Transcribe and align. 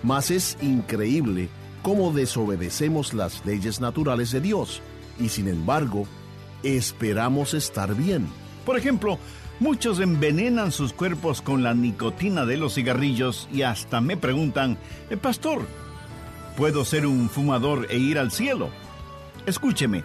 Mas 0.02 0.31
es 0.31 0.57
increíble 0.62 1.50
cómo 1.84 2.12
desobedecemos 2.12 3.13
las 3.13 3.46
leyes 3.46 3.79
naturales 3.79 4.31
de 4.31 4.41
Dios 4.41 4.81
y 5.19 5.29
sin 5.29 5.47
embargo 5.47 6.07
esperamos 6.63 7.53
estar 7.53 7.94
bien. 7.94 8.28
Por 8.66 8.78
ejemplo, 8.78 9.19
Muchos 9.59 10.01
envenenan 10.01 10.73
sus 10.73 10.91
cuerpos 10.91 11.41
con 11.41 11.63
la 11.63 11.73
nicotina 11.73 12.45
de 12.45 12.57
los 12.57 12.73
cigarrillos 12.73 13.47
y 13.53 13.61
hasta 13.61 14.01
me 14.01 14.17
preguntan, 14.17 14.77
eh, 15.09 15.16
Pastor, 15.16 15.66
¿puedo 16.57 16.83
ser 16.83 17.05
un 17.05 17.29
fumador 17.29 17.88
e 17.89 17.97
ir 17.97 18.19
al 18.19 18.31
cielo? 18.31 18.69
Escúcheme, 19.45 20.03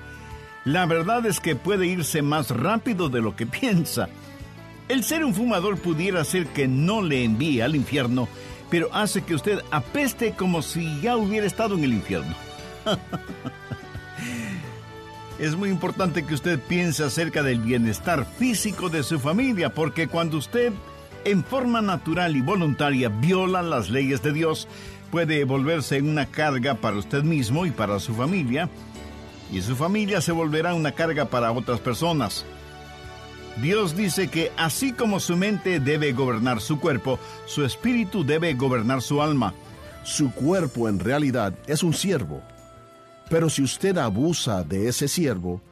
la 0.64 0.86
verdad 0.86 1.26
es 1.26 1.40
que 1.40 1.56
puede 1.56 1.86
irse 1.86 2.22
más 2.22 2.50
rápido 2.50 3.08
de 3.08 3.22
lo 3.22 3.34
que 3.34 3.46
piensa. 3.60 4.08
El 4.88 5.02
ser 5.02 5.24
un 5.24 5.34
fumador 5.34 5.78
pudiera 5.78 6.24
ser 6.24 6.46
que 6.46 6.68
no 6.68 7.02
le 7.02 7.24
envíe 7.24 7.60
al 7.60 7.74
infierno, 7.74 8.28
pero 8.70 8.88
hace 8.92 9.22
que 9.22 9.34
usted 9.34 9.60
apeste 9.72 10.32
como 10.32 10.62
si 10.62 11.00
ya 11.00 11.16
hubiera 11.16 11.46
estado 11.46 11.76
en 11.76 11.84
el 11.84 11.94
infierno. 11.94 12.34
es 15.40 15.56
muy 15.56 15.70
importante 15.70 16.24
que 16.26 16.34
usted 16.34 16.60
piense 16.60 17.02
acerca 17.02 17.42
del 17.42 17.60
bienestar 17.60 18.26
físico 18.38 18.90
de 18.90 19.02
su 19.02 19.18
familia, 19.18 19.72
porque 19.72 20.06
cuando 20.06 20.36
usted 20.36 20.70
en 21.24 21.42
forma 21.42 21.80
natural 21.80 22.36
y 22.36 22.42
voluntaria 22.42 23.08
viola 23.08 23.62
las 23.62 23.88
leyes 23.88 24.22
de 24.22 24.34
Dios, 24.34 24.68
puede 25.10 25.44
volverse 25.44 26.02
una 26.02 26.26
carga 26.26 26.74
para 26.74 26.98
usted 26.98 27.22
mismo 27.22 27.64
y 27.64 27.70
para 27.70 28.00
su 28.00 28.14
familia, 28.14 28.68
y 29.50 29.62
su 29.62 29.76
familia 29.76 30.20
se 30.20 30.32
volverá 30.32 30.74
una 30.74 30.92
carga 30.92 31.24
para 31.24 31.52
otras 31.52 31.80
personas. 31.80 32.44
Dios 33.62 33.96
dice 33.96 34.28
que 34.28 34.52
así 34.58 34.92
como 34.92 35.20
su 35.20 35.38
mente 35.38 35.80
debe 35.80 36.12
gobernar 36.12 36.60
su 36.60 36.78
cuerpo, 36.78 37.18
su 37.46 37.64
espíritu 37.64 38.24
debe 38.24 38.52
gobernar 38.54 39.00
su 39.00 39.22
alma. 39.22 39.54
Su 40.02 40.32
cuerpo 40.32 40.88
en 40.88 40.98
realidad 40.98 41.54
es 41.66 41.82
un 41.82 41.94
siervo 41.94 42.42
pero 43.30 43.48
si 43.48 43.62
usted 43.62 43.96
abusa 43.96 44.64
de 44.64 44.88
ese 44.88 45.06
siervo, 45.06 45.62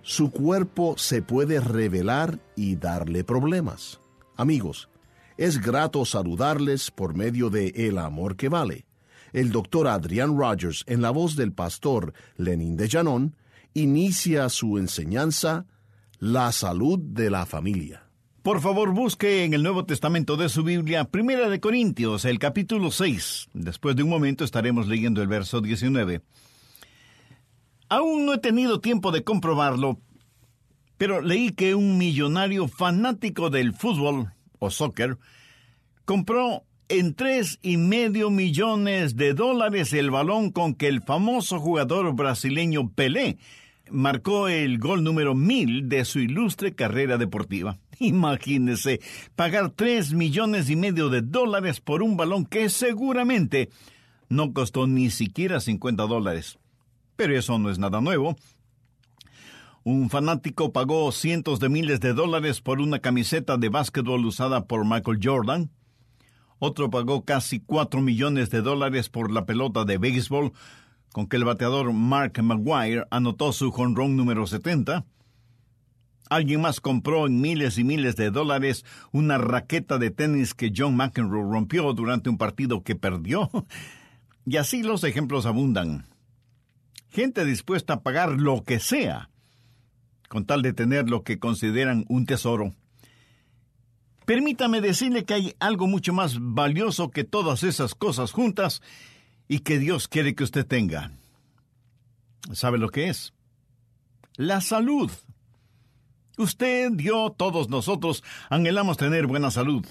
su 0.00 0.30
cuerpo 0.30 0.96
se 0.96 1.20
puede 1.20 1.60
revelar 1.60 2.40
y 2.56 2.76
darle 2.76 3.24
problemas. 3.24 4.00
Amigos, 4.36 4.88
es 5.36 5.60
grato 5.60 6.06
saludarles 6.06 6.90
por 6.90 7.14
medio 7.14 7.50
de 7.50 7.68
El 7.76 7.98
Amor 7.98 8.36
que 8.36 8.48
Vale. 8.48 8.86
El 9.34 9.52
doctor 9.52 9.86
Adrian 9.86 10.38
Rogers, 10.38 10.82
en 10.86 11.02
la 11.02 11.10
voz 11.10 11.36
del 11.36 11.52
pastor 11.52 12.14
Lenin 12.38 12.78
de 12.78 12.88
Llanón, 12.88 13.36
inicia 13.74 14.48
su 14.48 14.78
enseñanza 14.78 15.66
La 16.18 16.50
salud 16.52 16.98
de 16.98 17.28
la 17.28 17.44
familia. 17.44 18.04
Por 18.42 18.62
favor, 18.62 18.92
busque 18.92 19.44
en 19.44 19.52
el 19.52 19.62
Nuevo 19.62 19.84
Testamento 19.84 20.38
de 20.38 20.48
su 20.48 20.64
Biblia, 20.64 21.04
Primera 21.04 21.50
de 21.50 21.60
Corintios, 21.60 22.24
el 22.24 22.38
capítulo 22.38 22.90
6. 22.90 23.48
Después 23.52 23.94
de 23.94 24.04
un 24.04 24.08
momento 24.08 24.42
estaremos 24.42 24.88
leyendo 24.88 25.20
el 25.20 25.28
verso 25.28 25.60
19. 25.60 26.22
Aún 27.90 28.26
no 28.26 28.34
he 28.34 28.38
tenido 28.38 28.80
tiempo 28.80 29.12
de 29.12 29.24
comprobarlo, 29.24 29.98
pero 30.98 31.22
leí 31.22 31.52
que 31.52 31.74
un 31.74 31.96
millonario 31.96 32.68
fanático 32.68 33.48
del 33.48 33.72
fútbol 33.72 34.34
o 34.58 34.70
soccer 34.70 35.16
compró 36.04 36.64
en 36.88 37.14
tres 37.14 37.58
y 37.62 37.78
medio 37.78 38.30
millones 38.30 39.16
de 39.16 39.32
dólares 39.32 39.92
el 39.94 40.10
balón 40.10 40.50
con 40.50 40.74
que 40.74 40.88
el 40.88 41.02
famoso 41.02 41.60
jugador 41.60 42.14
brasileño 42.14 42.90
Pelé 42.90 43.38
marcó 43.90 44.48
el 44.48 44.78
gol 44.78 45.02
número 45.02 45.34
mil 45.34 45.88
de 45.88 46.04
su 46.04 46.18
ilustre 46.18 46.74
carrera 46.74 47.16
deportiva. 47.16 47.78
Imagínese 48.00 49.00
pagar 49.34 49.70
tres 49.70 50.12
millones 50.12 50.68
y 50.68 50.76
medio 50.76 51.08
de 51.08 51.22
dólares 51.22 51.80
por 51.80 52.02
un 52.02 52.18
balón 52.18 52.44
que 52.44 52.68
seguramente 52.68 53.70
no 54.28 54.52
costó 54.52 54.86
ni 54.86 55.08
siquiera 55.08 55.60
50 55.60 56.02
dólares 56.02 56.58
pero 57.18 57.36
eso 57.36 57.58
no 57.58 57.68
es 57.68 57.80
nada 57.80 58.00
nuevo. 58.00 58.36
Un 59.82 60.08
fanático 60.08 60.72
pagó 60.72 61.10
cientos 61.10 61.58
de 61.58 61.68
miles 61.68 61.98
de 61.98 62.12
dólares 62.12 62.60
por 62.60 62.80
una 62.80 63.00
camiseta 63.00 63.56
de 63.56 63.68
básquetbol 63.68 64.24
usada 64.24 64.66
por 64.66 64.84
Michael 64.84 65.18
Jordan. 65.20 65.70
Otro 66.60 66.90
pagó 66.90 67.24
casi 67.24 67.58
cuatro 67.58 68.02
millones 68.02 68.50
de 68.50 68.62
dólares 68.62 69.08
por 69.08 69.32
la 69.32 69.46
pelota 69.46 69.84
de 69.84 69.98
béisbol 69.98 70.52
con 71.12 71.26
que 71.26 71.38
el 71.38 71.44
bateador 71.44 71.92
Mark 71.92 72.40
Maguire 72.40 73.06
anotó 73.10 73.52
su 73.52 73.72
jonrón 73.72 74.16
número 74.16 74.46
70. 74.46 75.04
Alguien 76.30 76.60
más 76.60 76.80
compró 76.80 77.26
en 77.26 77.40
miles 77.40 77.78
y 77.78 77.84
miles 77.84 78.14
de 78.14 78.30
dólares 78.30 78.84
una 79.10 79.38
raqueta 79.38 79.98
de 79.98 80.12
tenis 80.12 80.54
que 80.54 80.72
John 80.76 80.94
McEnroe 80.94 81.50
rompió 81.50 81.92
durante 81.94 82.30
un 82.30 82.38
partido 82.38 82.84
que 82.84 82.94
perdió. 82.94 83.50
Y 84.46 84.56
así 84.56 84.82
los 84.82 85.04
ejemplos 85.04 85.44
abundan 85.44 86.06
gente 87.10 87.44
dispuesta 87.44 87.94
a 87.94 88.02
pagar 88.02 88.30
lo 88.30 88.64
que 88.64 88.80
sea 88.80 89.30
con 90.28 90.44
tal 90.44 90.62
de 90.62 90.72
tener 90.72 91.08
lo 91.08 91.24
que 91.24 91.38
consideran 91.38 92.04
un 92.08 92.26
tesoro. 92.26 92.74
Permítame 94.26 94.80
decirle 94.80 95.24
que 95.24 95.34
hay 95.34 95.54
algo 95.58 95.86
mucho 95.86 96.12
más 96.12 96.36
valioso 96.38 97.10
que 97.10 97.24
todas 97.24 97.62
esas 97.62 97.94
cosas 97.94 98.32
juntas 98.32 98.82
y 99.48 99.60
que 99.60 99.78
Dios 99.78 100.06
quiere 100.06 100.34
que 100.34 100.44
usted 100.44 100.66
tenga. 100.66 101.12
¿Sabe 102.52 102.78
lo 102.78 102.90
que 102.90 103.08
es? 103.08 103.32
La 104.36 104.60
salud. 104.60 105.10
Usted, 106.36 106.92
yo, 106.96 107.34
todos 107.36 107.68
nosotros 107.70 108.22
anhelamos 108.50 108.98
tener 108.98 109.26
buena 109.26 109.50
salud. 109.50 109.84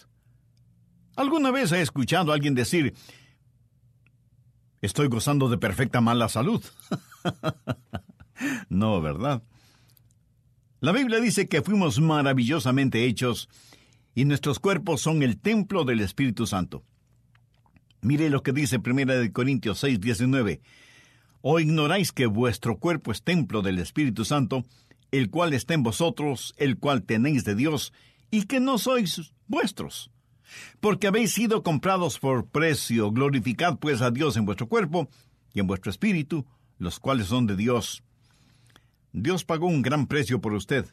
¿Alguna 1.15 1.49
vez 1.49 1.71
ha 1.71 1.81
escuchado 1.81 2.31
a 2.31 2.35
alguien 2.35 2.53
decir, 2.53 2.93
estoy 4.87 5.07
gozando 5.07 5.49
de 5.49 5.57
perfecta 5.57 6.01
mala 6.01 6.29
salud? 6.29 6.63
no, 8.69 9.01
¿verdad? 9.01 9.43
La 10.79 10.91
Biblia 10.91 11.19
dice 11.19 11.47
que 11.47 11.61
fuimos 11.61 11.99
maravillosamente 11.99 13.05
hechos 13.05 13.49
y 14.15 14.25
nuestros 14.25 14.59
cuerpos 14.59 15.01
son 15.01 15.21
el 15.21 15.39
templo 15.39 15.83
del 15.83 15.99
Espíritu 15.99 16.47
Santo. 16.47 16.83
Mire 18.01 18.29
lo 18.29 18.41
que 18.41 18.53
dice 18.53 18.77
1 18.77 19.33
Corintios 19.33 19.79
6, 19.79 19.99
19. 19.99 20.61
¿O 21.41 21.59
ignoráis 21.59 22.11
que 22.11 22.25
vuestro 22.25 22.77
cuerpo 22.77 23.11
es 23.11 23.23
templo 23.23 23.61
del 23.61 23.79
Espíritu 23.79 24.25
Santo, 24.25 24.65
el 25.11 25.29
cual 25.29 25.53
está 25.53 25.73
en 25.73 25.83
vosotros, 25.83 26.53
el 26.57 26.77
cual 26.77 27.03
tenéis 27.03 27.43
de 27.43 27.55
Dios, 27.55 27.93
y 28.31 28.43
que 28.43 28.59
no 28.59 28.77
sois 28.77 29.33
vuestros? 29.47 30.11
Porque 30.79 31.07
habéis 31.07 31.33
sido 31.33 31.63
comprados 31.63 32.19
por 32.19 32.47
precio, 32.47 33.11
glorificad 33.11 33.77
pues 33.77 34.01
a 34.01 34.11
Dios 34.11 34.37
en 34.37 34.45
vuestro 34.45 34.67
cuerpo 34.67 35.09
y 35.53 35.59
en 35.59 35.67
vuestro 35.67 35.89
espíritu, 35.89 36.45
los 36.77 36.99
cuales 36.99 37.27
son 37.27 37.47
de 37.47 37.55
Dios. 37.55 38.03
Dios 39.13 39.43
pagó 39.43 39.67
un 39.67 39.81
gran 39.81 40.07
precio 40.07 40.41
por 40.41 40.53
usted 40.53 40.85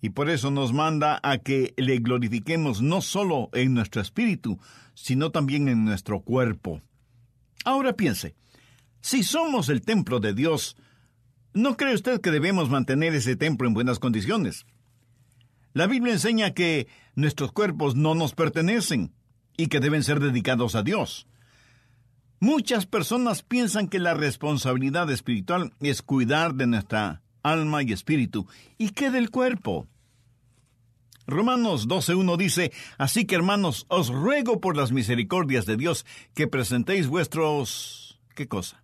y 0.00 0.10
por 0.10 0.30
eso 0.30 0.50
nos 0.50 0.72
manda 0.72 1.18
a 1.22 1.38
que 1.38 1.74
le 1.76 1.98
glorifiquemos 1.98 2.82
no 2.82 3.00
solo 3.00 3.50
en 3.52 3.74
nuestro 3.74 4.00
espíritu, 4.00 4.58
sino 4.94 5.30
también 5.30 5.68
en 5.68 5.84
nuestro 5.84 6.20
cuerpo. 6.20 6.80
Ahora 7.64 7.94
piense, 7.94 8.34
si 9.00 9.22
somos 9.22 9.68
el 9.68 9.82
templo 9.82 10.20
de 10.20 10.34
Dios, 10.34 10.76
¿no 11.52 11.76
cree 11.76 11.94
usted 11.94 12.20
que 12.20 12.30
debemos 12.30 12.70
mantener 12.70 13.14
ese 13.14 13.36
templo 13.36 13.66
en 13.66 13.74
buenas 13.74 13.98
condiciones? 13.98 14.66
La 15.78 15.86
Biblia 15.86 16.12
enseña 16.12 16.54
que 16.54 16.88
nuestros 17.14 17.52
cuerpos 17.52 17.94
no 17.94 18.16
nos 18.16 18.34
pertenecen 18.34 19.12
y 19.56 19.68
que 19.68 19.78
deben 19.78 20.02
ser 20.02 20.18
dedicados 20.18 20.74
a 20.74 20.82
Dios. 20.82 21.28
Muchas 22.40 22.84
personas 22.86 23.44
piensan 23.44 23.86
que 23.86 24.00
la 24.00 24.14
responsabilidad 24.14 25.08
espiritual 25.08 25.72
es 25.78 26.02
cuidar 26.02 26.56
de 26.56 26.66
nuestra 26.66 27.22
alma 27.44 27.84
y 27.84 27.92
espíritu. 27.92 28.48
¿Y 28.76 28.88
qué 28.88 29.12
del 29.12 29.30
cuerpo? 29.30 29.86
Romanos 31.28 31.86
12.1 31.86 32.36
dice, 32.36 32.72
Así 32.96 33.24
que 33.24 33.36
hermanos, 33.36 33.86
os 33.88 34.08
ruego 34.08 34.60
por 34.60 34.76
las 34.76 34.90
misericordias 34.90 35.64
de 35.64 35.76
Dios 35.76 36.04
que 36.34 36.48
presentéis 36.48 37.06
vuestros... 37.06 38.20
¿qué 38.34 38.48
cosa? 38.48 38.82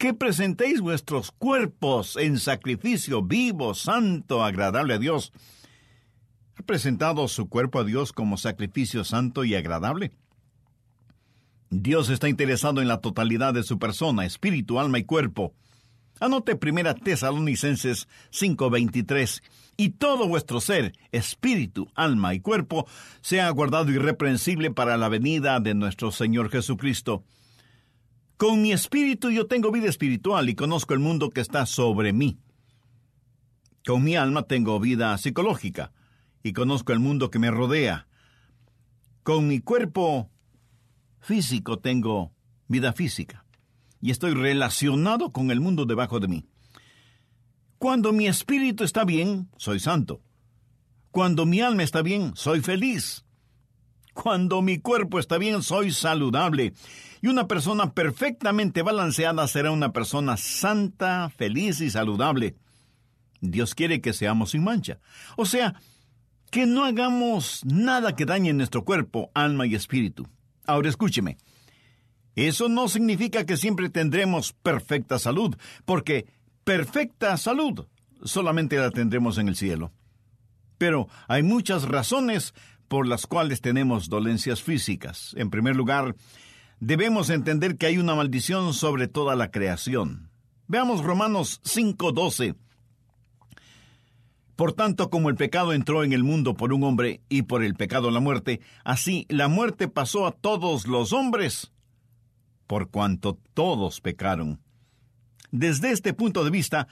Que 0.00 0.14
presentéis 0.14 0.80
vuestros 0.80 1.30
cuerpos 1.30 2.16
en 2.16 2.40
sacrificio 2.40 3.22
vivo, 3.22 3.72
santo, 3.72 4.42
agradable 4.42 4.94
a 4.94 4.98
Dios. 4.98 5.32
¿Ha 6.58 6.62
presentado 6.62 7.28
su 7.28 7.48
cuerpo 7.48 7.78
a 7.78 7.84
Dios 7.84 8.12
como 8.12 8.36
sacrificio 8.36 9.04
santo 9.04 9.44
y 9.44 9.54
agradable? 9.54 10.10
Dios 11.70 12.10
está 12.10 12.28
interesado 12.28 12.82
en 12.82 12.88
la 12.88 13.00
totalidad 13.00 13.54
de 13.54 13.62
su 13.62 13.78
persona, 13.78 14.26
espíritu, 14.26 14.80
alma 14.80 14.98
y 14.98 15.04
cuerpo. 15.04 15.54
Anote 16.18 16.56
primera 16.56 16.94
Tesalonicenses 16.94 18.08
5:23, 18.32 19.40
y 19.76 19.90
todo 19.90 20.26
vuestro 20.26 20.60
ser, 20.60 20.94
espíritu, 21.12 21.88
alma 21.94 22.34
y 22.34 22.40
cuerpo, 22.40 22.88
sea 23.20 23.48
guardado 23.50 23.92
irreprensible 23.92 24.72
para 24.72 24.96
la 24.96 25.08
venida 25.08 25.60
de 25.60 25.74
nuestro 25.74 26.10
Señor 26.10 26.50
Jesucristo. 26.50 27.22
Con 28.36 28.62
mi 28.62 28.72
espíritu 28.72 29.30
yo 29.30 29.46
tengo 29.46 29.70
vida 29.70 29.88
espiritual 29.88 30.48
y 30.48 30.56
conozco 30.56 30.92
el 30.92 31.00
mundo 31.00 31.30
que 31.30 31.40
está 31.40 31.66
sobre 31.66 32.12
mí. 32.12 32.36
Con 33.86 34.02
mi 34.02 34.16
alma 34.16 34.42
tengo 34.42 34.80
vida 34.80 35.16
psicológica 35.18 35.92
y 36.48 36.52
conozco 36.54 36.92
el 36.92 36.98
mundo 36.98 37.30
que 37.30 37.38
me 37.38 37.50
rodea. 37.50 38.08
Con 39.22 39.48
mi 39.48 39.60
cuerpo 39.60 40.30
físico 41.20 41.78
tengo 41.78 42.32
vida 42.68 42.94
física 42.94 43.44
y 44.00 44.10
estoy 44.10 44.32
relacionado 44.32 45.30
con 45.30 45.50
el 45.50 45.60
mundo 45.60 45.84
debajo 45.84 46.20
de 46.20 46.28
mí. 46.28 46.46
Cuando 47.78 48.12
mi 48.12 48.26
espíritu 48.26 48.82
está 48.82 49.04
bien, 49.04 49.50
soy 49.58 49.78
santo. 49.78 50.22
Cuando 51.10 51.44
mi 51.44 51.60
alma 51.60 51.82
está 51.82 52.00
bien, 52.00 52.32
soy 52.34 52.60
feliz. 52.60 53.24
Cuando 54.14 54.62
mi 54.62 54.78
cuerpo 54.78 55.18
está 55.18 55.36
bien, 55.36 55.62
soy 55.62 55.92
saludable. 55.92 56.72
Y 57.20 57.28
una 57.28 57.46
persona 57.46 57.92
perfectamente 57.92 58.82
balanceada 58.82 59.46
será 59.48 59.70
una 59.70 59.92
persona 59.92 60.36
santa, 60.38 61.28
feliz 61.28 61.80
y 61.82 61.90
saludable. 61.90 62.56
Dios 63.40 63.74
quiere 63.74 64.00
que 64.00 64.12
seamos 64.12 64.52
sin 64.52 64.64
mancha. 64.64 64.98
O 65.36 65.44
sea, 65.44 65.80
que 66.50 66.66
no 66.66 66.84
hagamos 66.84 67.64
nada 67.64 68.16
que 68.16 68.24
dañe 68.24 68.52
nuestro 68.52 68.84
cuerpo, 68.84 69.30
alma 69.34 69.66
y 69.66 69.74
espíritu. 69.74 70.26
Ahora 70.66 70.88
escúcheme. 70.88 71.36
Eso 72.34 72.68
no 72.68 72.88
significa 72.88 73.44
que 73.44 73.56
siempre 73.56 73.88
tendremos 73.88 74.52
perfecta 74.52 75.18
salud, 75.18 75.56
porque 75.84 76.26
perfecta 76.64 77.36
salud 77.36 77.86
solamente 78.22 78.76
la 78.76 78.90
tendremos 78.90 79.38
en 79.38 79.48
el 79.48 79.56
cielo. 79.56 79.92
Pero 80.78 81.08
hay 81.26 81.42
muchas 81.42 81.82
razones 81.82 82.54
por 82.86 83.06
las 83.06 83.26
cuales 83.26 83.60
tenemos 83.60 84.08
dolencias 84.08 84.62
físicas. 84.62 85.34
En 85.36 85.50
primer 85.50 85.76
lugar, 85.76 86.14
debemos 86.80 87.30
entender 87.30 87.76
que 87.76 87.86
hay 87.86 87.98
una 87.98 88.14
maldición 88.14 88.72
sobre 88.72 89.08
toda 89.08 89.36
la 89.36 89.50
creación. 89.50 90.30
Veamos 90.66 91.02
Romanos 91.02 91.60
5:12. 91.64 92.54
Por 94.58 94.72
tanto, 94.72 95.08
como 95.08 95.28
el 95.30 95.36
pecado 95.36 95.72
entró 95.72 96.02
en 96.02 96.12
el 96.12 96.24
mundo 96.24 96.54
por 96.54 96.72
un 96.72 96.82
hombre 96.82 97.20
y 97.28 97.42
por 97.42 97.62
el 97.62 97.76
pecado 97.76 98.10
la 98.10 98.18
muerte, 98.18 98.60
así 98.82 99.24
la 99.28 99.46
muerte 99.46 99.86
pasó 99.86 100.26
a 100.26 100.32
todos 100.32 100.88
los 100.88 101.12
hombres 101.12 101.70
por 102.66 102.90
cuanto 102.90 103.38
todos 103.54 104.00
pecaron. 104.00 104.60
Desde 105.52 105.92
este 105.92 106.12
punto 106.12 106.42
de 106.42 106.50
vista, 106.50 106.88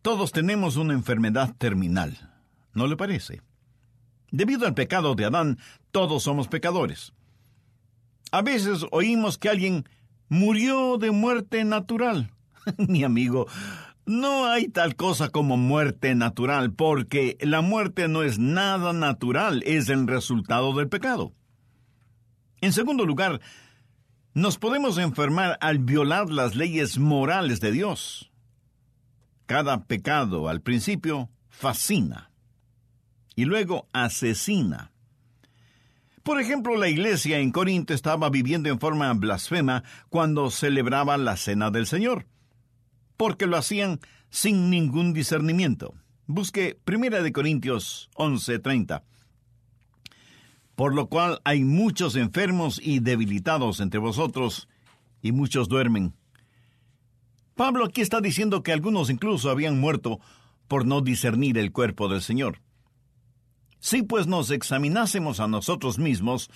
todos 0.00 0.32
tenemos 0.32 0.78
una 0.78 0.94
enfermedad 0.94 1.54
terminal. 1.58 2.16
¿No 2.72 2.86
le 2.86 2.96
parece? 2.96 3.42
Debido 4.30 4.66
al 4.66 4.72
pecado 4.72 5.14
de 5.14 5.26
Adán, 5.26 5.58
todos 5.92 6.22
somos 6.22 6.48
pecadores. 6.48 7.12
A 8.32 8.40
veces 8.40 8.86
oímos 8.90 9.36
que 9.36 9.50
alguien 9.50 9.84
murió 10.30 10.96
de 10.96 11.10
muerte 11.10 11.62
natural. 11.62 12.30
Mi 12.78 13.04
amigo, 13.04 13.48
no 14.10 14.46
hay 14.46 14.68
tal 14.68 14.96
cosa 14.96 15.28
como 15.28 15.56
muerte 15.56 16.16
natural, 16.16 16.72
porque 16.72 17.38
la 17.40 17.60
muerte 17.60 18.08
no 18.08 18.24
es 18.24 18.38
nada 18.40 18.92
natural, 18.92 19.62
es 19.64 19.88
el 19.88 20.08
resultado 20.08 20.74
del 20.74 20.88
pecado. 20.88 21.32
En 22.60 22.72
segundo 22.72 23.06
lugar, 23.06 23.40
nos 24.34 24.58
podemos 24.58 24.98
enfermar 24.98 25.56
al 25.60 25.78
violar 25.78 26.28
las 26.28 26.56
leyes 26.56 26.98
morales 26.98 27.60
de 27.60 27.70
Dios. 27.70 28.32
Cada 29.46 29.84
pecado 29.84 30.48
al 30.48 30.60
principio 30.60 31.30
fascina 31.48 32.30
y 33.36 33.44
luego 33.44 33.86
asesina. 33.92 34.90
Por 36.24 36.40
ejemplo, 36.40 36.76
la 36.76 36.88
iglesia 36.88 37.38
en 37.38 37.52
Corinto 37.52 37.94
estaba 37.94 38.28
viviendo 38.28 38.68
en 38.68 38.80
forma 38.80 39.12
blasfema 39.14 39.84
cuando 40.08 40.50
celebraba 40.50 41.16
la 41.16 41.36
cena 41.36 41.70
del 41.70 41.86
Señor, 41.86 42.26
porque 43.20 43.46
lo 43.46 43.58
hacían 43.58 44.00
sin 44.30 44.70
ningún 44.70 45.12
discernimiento. 45.12 45.92
Busque 46.26 46.78
1 46.86 47.22
de 47.22 47.32
Corintios 47.32 48.08
11:30 48.14 49.02
por 50.74 50.94
lo 50.94 51.08
cual 51.08 51.42
hay 51.44 51.62
muchos 51.62 52.16
enfermos 52.16 52.80
y 52.82 53.00
debilitados 53.00 53.80
entre 53.80 54.00
vosotros, 54.00 54.66
y 55.20 55.32
muchos 55.32 55.68
duermen. 55.68 56.14
Pablo 57.54 57.84
aquí 57.84 58.00
está 58.00 58.22
diciendo 58.22 58.62
que 58.62 58.72
algunos 58.72 59.10
incluso 59.10 59.50
habían 59.50 59.78
muerto 59.78 60.20
por 60.66 60.86
no 60.86 61.02
discernir 61.02 61.58
el 61.58 61.72
cuerpo 61.72 62.08
del 62.08 62.22
Señor. 62.22 62.62
Si 63.78 64.02
pues 64.02 64.26
nos 64.26 64.50
examinásemos 64.50 65.40
a 65.40 65.48
nosotros 65.48 65.98
mismos, 65.98 66.50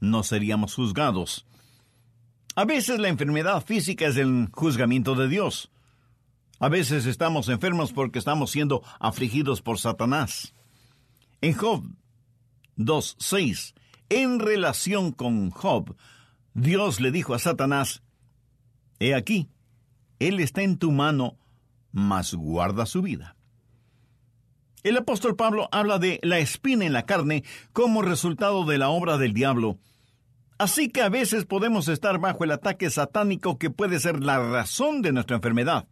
no 0.00 0.22
seríamos 0.22 0.74
juzgados. 0.74 1.46
A 2.56 2.66
veces 2.66 2.98
la 2.98 3.08
enfermedad 3.08 3.64
física 3.64 4.08
es 4.08 4.18
el 4.18 4.50
juzgamiento 4.52 5.14
de 5.14 5.26
Dios. 5.26 5.70
A 6.60 6.68
veces 6.68 7.06
estamos 7.06 7.48
enfermos 7.48 7.94
porque 7.94 8.18
estamos 8.18 8.50
siendo 8.50 8.82
afligidos 8.98 9.62
por 9.62 9.78
Satanás. 9.78 10.54
En 11.40 11.54
Job 11.54 11.84
2.6. 12.76 13.74
En 14.10 14.38
relación 14.40 15.12
con 15.12 15.50
Job, 15.50 15.96
Dios 16.52 17.00
le 17.00 17.12
dijo 17.12 17.32
a 17.32 17.38
Satanás, 17.38 18.02
He 18.98 19.14
aquí, 19.14 19.48
Él 20.18 20.38
está 20.38 20.60
en 20.60 20.76
tu 20.76 20.92
mano, 20.92 21.38
mas 21.92 22.34
guarda 22.34 22.84
su 22.84 23.00
vida. 23.00 23.36
El 24.82 24.98
apóstol 24.98 25.36
Pablo 25.36 25.68
habla 25.72 25.98
de 25.98 26.20
la 26.22 26.40
espina 26.40 26.84
en 26.84 26.92
la 26.92 27.06
carne 27.06 27.42
como 27.72 28.02
resultado 28.02 28.66
de 28.66 28.76
la 28.76 28.90
obra 28.90 29.16
del 29.16 29.32
diablo. 29.32 29.78
Así 30.58 30.90
que 30.90 31.00
a 31.00 31.08
veces 31.08 31.46
podemos 31.46 31.88
estar 31.88 32.18
bajo 32.18 32.44
el 32.44 32.50
ataque 32.50 32.90
satánico 32.90 33.58
que 33.58 33.70
puede 33.70 33.98
ser 33.98 34.22
la 34.22 34.38
razón 34.38 35.00
de 35.00 35.12
nuestra 35.12 35.36
enfermedad. 35.36 35.88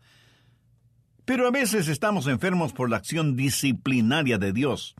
Pero 1.28 1.46
a 1.46 1.50
veces 1.50 1.88
estamos 1.88 2.26
enfermos 2.26 2.72
por 2.72 2.88
la 2.88 2.96
acción 2.96 3.36
disciplinaria 3.36 4.38
de 4.38 4.54
Dios. 4.54 4.94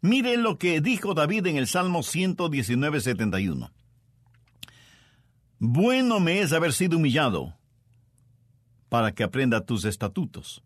Mire 0.00 0.36
lo 0.36 0.58
que 0.58 0.80
dijo 0.80 1.12
David 1.12 1.48
en 1.48 1.56
el 1.56 1.66
Salmo 1.66 2.04
119.71. 2.04 3.72
Bueno 5.58 6.20
me 6.20 6.40
es 6.40 6.52
haber 6.52 6.72
sido 6.72 6.98
humillado 6.98 7.52
para 8.88 9.10
que 9.10 9.24
aprenda 9.24 9.66
tus 9.66 9.84
estatutos. 9.86 10.62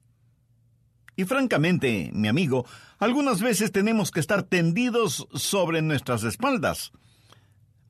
Y 1.16 1.24
francamente, 1.24 2.10
mi 2.12 2.28
amigo, 2.28 2.66
algunas 2.98 3.40
veces 3.40 3.72
tenemos 3.72 4.10
que 4.10 4.20
estar 4.20 4.42
tendidos 4.42 5.26
sobre 5.32 5.80
nuestras 5.80 6.24
espaldas 6.24 6.92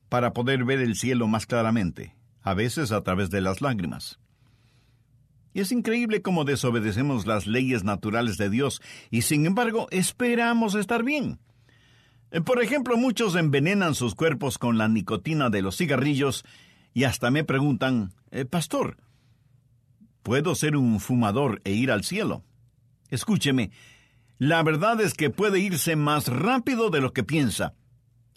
para 0.07 0.31
poder 0.31 0.63
ver 0.63 0.79
el 0.79 0.95
cielo 0.95 1.27
más 1.27 1.45
claramente, 1.45 2.15
a 2.41 2.53
veces 2.53 2.93
a 2.93 3.01
través 3.03 3.29
de 3.29 3.41
las 3.41 3.59
lágrimas. 3.59 4.17
Y 5.53 5.61
es 5.61 5.71
increíble 5.71 6.21
cómo 6.21 6.45
desobedecemos 6.45 7.25
las 7.25 7.47
leyes 7.47 7.83
naturales 7.83 8.37
de 8.37 8.49
Dios 8.49 8.81
y 9.09 9.23
sin 9.23 9.45
embargo 9.45 9.87
esperamos 9.91 10.75
estar 10.75 11.03
bien. 11.03 11.39
Eh, 12.31 12.41
por 12.41 12.61
ejemplo, 12.61 12.97
muchos 12.97 13.35
envenenan 13.35 13.95
sus 13.95 14.15
cuerpos 14.15 14.57
con 14.57 14.77
la 14.77 14.87
nicotina 14.87 15.49
de 15.49 15.61
los 15.61 15.77
cigarrillos 15.77 16.45
y 16.93 17.05
hasta 17.05 17.31
me 17.31 17.43
preguntan, 17.43 18.13
eh, 18.31 18.45
Pastor, 18.45 18.97
¿puedo 20.21 20.53
ser 20.53 20.75
un 20.75 20.99
fumador 20.99 21.61
e 21.63 21.71
ir 21.71 21.91
al 21.91 22.03
cielo? 22.03 22.43
Escúcheme, 23.09 23.71
la 24.37 24.61
verdad 24.63 25.01
es 25.01 25.15
que 25.15 25.29
puede 25.29 25.59
irse 25.59 25.95
más 25.95 26.27
rápido 26.27 26.89
de 26.89 27.01
lo 27.01 27.11
que 27.11 27.23
piensa. 27.23 27.73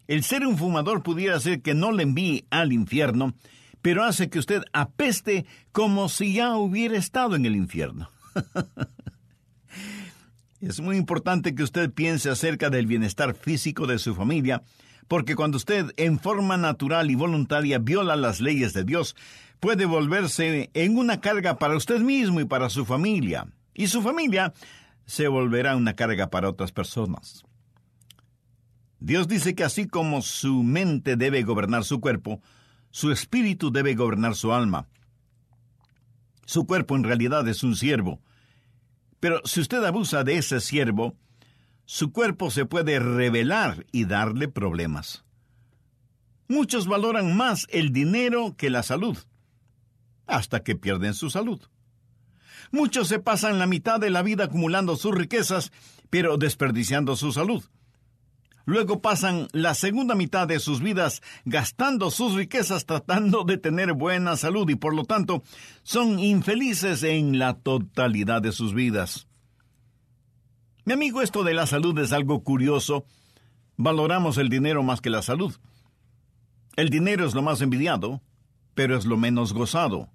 El 0.08 0.24
ser 0.24 0.46
un 0.46 0.58
fumador 0.58 1.02
pudiera 1.02 1.38
ser 1.38 1.62
que 1.62 1.74
no 1.74 1.92
le 1.92 2.02
envíe 2.02 2.46
al 2.50 2.72
infierno, 2.72 3.34
pero 3.82 4.04
hace 4.04 4.30
que 4.30 4.38
usted 4.38 4.62
apeste 4.72 5.44
como 5.72 6.08
si 6.08 6.34
ya 6.34 6.56
hubiera 6.56 6.96
estado 6.96 7.36
en 7.36 7.44
el 7.44 7.56
infierno. 7.56 8.10
es 10.60 10.80
muy 10.80 10.96
importante 10.96 11.54
que 11.54 11.62
usted 11.62 11.90
piense 11.90 12.30
acerca 12.30 12.70
del 12.70 12.86
bienestar 12.86 13.34
físico 13.34 13.86
de 13.86 13.98
su 13.98 14.14
familia, 14.14 14.62
porque 15.08 15.34
cuando 15.34 15.56
usted 15.56 15.92
en 15.96 16.18
forma 16.18 16.56
natural 16.56 17.10
y 17.10 17.16
voluntaria 17.16 17.78
viola 17.78 18.16
las 18.16 18.40
leyes 18.40 18.72
de 18.72 18.84
Dios, 18.84 19.16
puede 19.60 19.84
volverse 19.84 20.70
en 20.72 20.96
una 20.96 21.20
carga 21.20 21.58
para 21.58 21.76
usted 21.76 22.00
mismo 22.00 22.40
y 22.40 22.44
para 22.44 22.70
su 22.70 22.86
familia 22.86 23.46
y 23.74 23.86
su 23.86 24.02
familia 24.02 24.52
se 25.06 25.28
volverá 25.28 25.76
una 25.76 25.94
carga 25.94 26.28
para 26.28 26.48
otras 26.48 26.72
personas. 26.72 27.44
Dios 29.00 29.26
dice 29.26 29.54
que 29.54 29.64
así 29.64 29.88
como 29.88 30.22
su 30.22 30.62
mente 30.62 31.16
debe 31.16 31.42
gobernar 31.42 31.84
su 31.84 32.00
cuerpo, 32.00 32.40
su 32.92 33.10
espíritu 33.10 33.72
debe 33.72 33.94
gobernar 33.94 34.36
su 34.36 34.52
alma. 34.52 34.86
Su 36.44 36.66
cuerpo 36.66 36.94
en 36.94 37.02
realidad 37.02 37.48
es 37.48 37.64
un 37.64 37.74
siervo, 37.74 38.20
pero 39.18 39.40
si 39.44 39.60
usted 39.60 39.82
abusa 39.82 40.22
de 40.24 40.36
ese 40.36 40.60
siervo, 40.60 41.16
su 41.86 42.12
cuerpo 42.12 42.50
se 42.50 42.66
puede 42.66 43.00
revelar 43.00 43.86
y 43.92 44.04
darle 44.04 44.48
problemas. 44.48 45.24
Muchos 46.48 46.86
valoran 46.86 47.36
más 47.36 47.66
el 47.70 47.92
dinero 47.92 48.56
que 48.56 48.68
la 48.68 48.82
salud, 48.82 49.16
hasta 50.26 50.62
que 50.62 50.76
pierden 50.76 51.14
su 51.14 51.30
salud. 51.30 51.62
Muchos 52.72 53.08
se 53.08 53.18
pasan 53.18 53.58
la 53.58 53.66
mitad 53.66 54.00
de 54.00 54.10
la 54.10 54.22
vida 54.22 54.44
acumulando 54.44 54.96
sus 54.96 55.14
riquezas, 55.14 55.72
pero 56.10 56.36
desperdiciando 56.36 57.16
su 57.16 57.32
salud. 57.32 57.64
Luego 58.64 59.00
pasan 59.00 59.48
la 59.52 59.74
segunda 59.74 60.14
mitad 60.14 60.46
de 60.46 60.60
sus 60.60 60.80
vidas 60.80 61.22
gastando 61.44 62.10
sus 62.10 62.34
riquezas 62.34 62.86
tratando 62.86 63.44
de 63.44 63.58
tener 63.58 63.92
buena 63.92 64.36
salud 64.36 64.68
y 64.70 64.76
por 64.76 64.94
lo 64.94 65.04
tanto 65.04 65.42
son 65.82 66.18
infelices 66.18 67.02
en 67.02 67.38
la 67.38 67.54
totalidad 67.54 68.40
de 68.42 68.52
sus 68.52 68.72
vidas. 68.74 69.26
Mi 70.84 70.94
amigo, 70.94 71.22
esto 71.22 71.44
de 71.44 71.54
la 71.54 71.66
salud 71.66 71.98
es 71.98 72.12
algo 72.12 72.42
curioso. 72.42 73.04
Valoramos 73.76 74.38
el 74.38 74.48
dinero 74.48 74.82
más 74.82 75.00
que 75.00 75.10
la 75.10 75.22
salud. 75.22 75.54
El 76.76 76.88
dinero 76.88 77.26
es 77.26 77.34
lo 77.34 77.42
más 77.42 77.60
envidiado, 77.60 78.20
pero 78.74 78.96
es 78.96 79.04
lo 79.04 79.16
menos 79.16 79.52
gozado. 79.52 80.08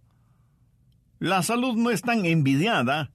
La 1.20 1.42
salud 1.44 1.75
no 1.75 1.89
es 1.89 2.01
tan 2.01 2.25
envidiada, 2.25 3.12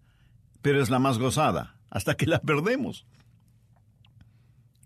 pero 0.60 0.82
es 0.82 0.90
la 0.90 0.98
más 0.98 1.18
gozada, 1.18 1.76
hasta 1.90 2.14
que 2.14 2.26
la 2.26 2.40
perdemos. 2.40 3.06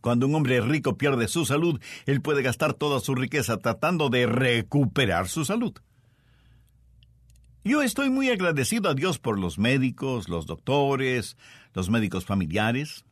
Cuando 0.07 0.29
un 0.29 0.37
hombre 0.37 0.61
rico 0.61 0.97
pierde 0.97 1.27
su 1.27 1.45
salud, 1.45 1.81
él 2.05 2.23
puede 2.23 2.41
gastar 2.41 2.75
toda 2.75 3.01
su 3.01 3.17
riqueza 3.17 3.57
tratando 3.57 4.09
de 4.09 4.29
recuperar 4.29 5.27
su 5.27 5.45
salud. 5.45 5.73
Yo 7.65 7.83
estoy 7.83 8.09
muy 8.09 8.31
agradecido 8.31 8.89
a 8.89 8.95
Dios 8.95 9.19
por 9.19 9.37
los 9.37 9.59
médicos, 9.59 10.29
los 10.29 10.47
doctores, 10.47 11.37
los 11.75 11.91
médicos 11.91 12.25
familiares. 12.25 13.05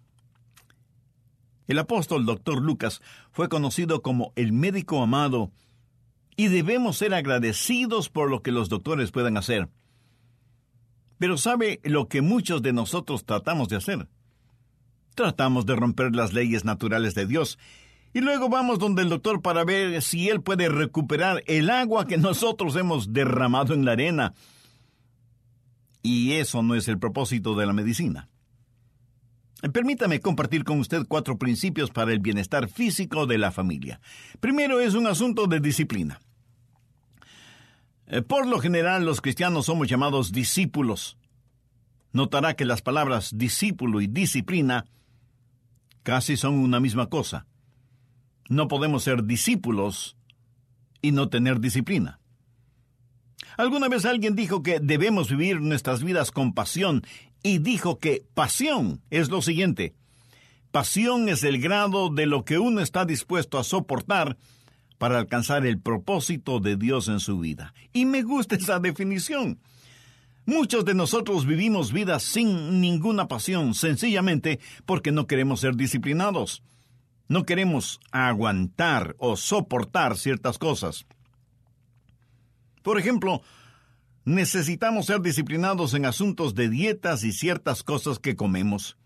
El 1.66 1.80
apóstol 1.80 2.26
doctor 2.26 2.62
Lucas 2.62 3.02
fue 3.32 3.48
conocido 3.48 4.00
como 4.00 4.32
el 4.36 4.52
médico 4.52 5.02
amado 5.02 5.50
y 6.36 6.46
debemos 6.46 6.98
ser 6.98 7.12
agradecidos 7.12 8.08
por 8.08 8.30
lo 8.30 8.40
que 8.40 8.52
los 8.52 8.68
doctores 8.68 9.10
puedan 9.10 9.36
hacer. 9.36 9.68
Pero 11.18 11.38
¿sabe 11.38 11.80
lo 11.82 12.06
que 12.06 12.22
muchos 12.22 12.62
de 12.62 12.72
nosotros 12.72 13.24
tratamos 13.24 13.68
de 13.68 13.78
hacer? 13.78 14.08
Tratamos 15.14 15.66
de 15.66 15.76
romper 15.76 16.14
las 16.14 16.32
leyes 16.32 16.64
naturales 16.64 17.14
de 17.14 17.26
Dios 17.26 17.58
y 18.14 18.20
luego 18.20 18.48
vamos 18.48 18.78
donde 18.78 19.02
el 19.02 19.08
doctor 19.08 19.42
para 19.42 19.64
ver 19.64 20.00
si 20.00 20.28
él 20.28 20.40
puede 20.40 20.68
recuperar 20.68 21.42
el 21.46 21.68
agua 21.68 22.06
que 22.06 22.16
nosotros 22.16 22.76
hemos 22.76 23.12
derramado 23.12 23.74
en 23.74 23.84
la 23.84 23.92
arena. 23.92 24.34
Y 26.00 26.32
eso 26.34 26.62
no 26.62 26.76
es 26.76 26.86
el 26.86 26.98
propósito 26.98 27.56
de 27.56 27.66
la 27.66 27.72
medicina. 27.72 28.28
Permítame 29.72 30.20
compartir 30.20 30.62
con 30.62 30.78
usted 30.78 31.06
cuatro 31.08 31.38
principios 31.38 31.90
para 31.90 32.12
el 32.12 32.20
bienestar 32.20 32.68
físico 32.68 33.26
de 33.26 33.38
la 33.38 33.50
familia. 33.50 34.00
Primero 34.38 34.78
es 34.78 34.94
un 34.94 35.08
asunto 35.08 35.46
de 35.48 35.58
disciplina. 35.58 36.20
Eh, 38.06 38.22
por 38.22 38.46
lo 38.46 38.60
general, 38.60 39.04
los 39.06 39.20
cristianos 39.20 39.66
somos 39.66 39.88
llamados 39.88 40.30
discípulos. 40.30 41.16
Notará 42.12 42.54
que 42.54 42.64
las 42.64 42.82
palabras 42.82 43.36
discípulo 43.36 44.00
y 44.00 44.06
disciplina 44.06 44.84
casi 46.04 46.36
son 46.36 46.54
una 46.54 46.78
misma 46.78 47.08
cosa. 47.08 47.46
No 48.48 48.68
podemos 48.68 49.02
ser 49.02 49.24
discípulos 49.24 50.16
y 51.02 51.10
no 51.10 51.28
tener 51.28 51.58
disciplina. 51.58 52.20
Alguna 53.56 53.88
vez 53.88 54.04
alguien 54.04 54.36
dijo 54.36 54.62
que 54.62 54.78
debemos 54.80 55.28
vivir 55.28 55.60
nuestras 55.60 56.04
vidas 56.04 56.30
con 56.30 56.54
pasión 56.54 57.02
y 57.42 57.58
dijo 57.58 57.98
que 57.98 58.24
pasión 58.34 59.02
es 59.10 59.30
lo 59.30 59.42
siguiente. 59.42 59.94
Pasión 60.70 61.28
es 61.28 61.42
el 61.42 61.60
grado 61.60 62.10
de 62.10 62.26
lo 62.26 62.44
que 62.44 62.58
uno 62.58 62.80
está 62.80 63.04
dispuesto 63.04 63.58
a 63.58 63.64
soportar 63.64 64.36
para 64.98 65.18
alcanzar 65.18 65.66
el 65.66 65.78
propósito 65.80 66.60
de 66.60 66.76
Dios 66.76 67.08
en 67.08 67.20
su 67.20 67.38
vida. 67.38 67.74
Y 67.92 68.06
me 68.06 68.22
gusta 68.22 68.56
esa 68.56 68.78
definición. 68.78 69.58
Muchos 70.46 70.84
de 70.84 70.94
nosotros 70.94 71.46
vivimos 71.46 71.92
vidas 71.92 72.22
sin 72.22 72.80
ninguna 72.80 73.28
pasión, 73.28 73.74
sencillamente 73.74 74.60
porque 74.84 75.10
no 75.10 75.26
queremos 75.26 75.60
ser 75.60 75.74
disciplinados. 75.74 76.62
No 77.28 77.44
queremos 77.44 78.00
aguantar 78.12 79.16
o 79.18 79.36
soportar 79.36 80.18
ciertas 80.18 80.58
cosas. 80.58 81.06
Por 82.82 82.98
ejemplo, 82.98 83.40
necesitamos 84.26 85.06
ser 85.06 85.22
disciplinados 85.22 85.94
en 85.94 86.04
asuntos 86.04 86.54
de 86.54 86.68
dietas 86.68 87.24
y 87.24 87.32
ciertas 87.32 87.82
cosas 87.82 88.18
que 88.18 88.36
comemos. 88.36 88.98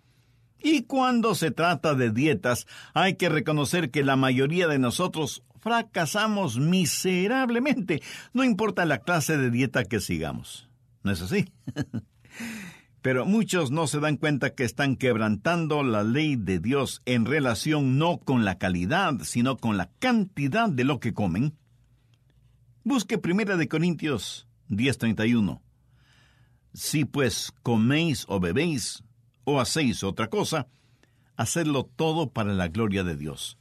Y 0.60 0.82
cuando 0.82 1.36
se 1.36 1.52
trata 1.52 1.94
de 1.94 2.10
dietas, 2.10 2.66
hay 2.94 3.14
que 3.14 3.28
reconocer 3.28 3.92
que 3.92 4.02
la 4.02 4.16
mayoría 4.16 4.66
de 4.66 4.80
nosotros 4.80 5.44
fracasamos 5.60 6.58
miserablemente, 6.58 8.02
no 8.32 8.42
importa 8.42 8.84
la 8.84 8.98
clase 8.98 9.36
de 9.36 9.50
dieta 9.50 9.84
que 9.84 10.00
sigamos. 10.00 10.67
¿No 11.02 11.12
es 11.12 11.22
así? 11.22 11.52
Pero 13.02 13.26
muchos 13.26 13.70
no 13.70 13.86
se 13.86 14.00
dan 14.00 14.16
cuenta 14.16 14.54
que 14.54 14.64
están 14.64 14.96
quebrantando 14.96 15.82
la 15.82 16.02
ley 16.02 16.36
de 16.36 16.58
Dios 16.58 17.00
en 17.06 17.26
relación 17.26 17.96
no 17.96 18.18
con 18.18 18.44
la 18.44 18.58
calidad, 18.58 19.14
sino 19.22 19.56
con 19.56 19.76
la 19.76 19.90
cantidad 19.98 20.68
de 20.68 20.84
lo 20.84 20.98
que 20.98 21.14
comen. 21.14 21.56
Busque 22.84 23.18
Primera 23.18 23.56
de 23.56 23.68
Corintios 23.68 24.48
10:31. 24.68 25.62
Si 26.74 27.04
pues 27.04 27.52
coméis 27.62 28.24
o 28.28 28.40
bebéis 28.40 29.04
o 29.44 29.60
hacéis 29.60 30.02
otra 30.02 30.28
cosa, 30.28 30.66
hacedlo 31.36 31.84
todo 31.84 32.30
para 32.30 32.52
la 32.52 32.68
gloria 32.68 33.04
de 33.04 33.16
Dios. 33.16 33.58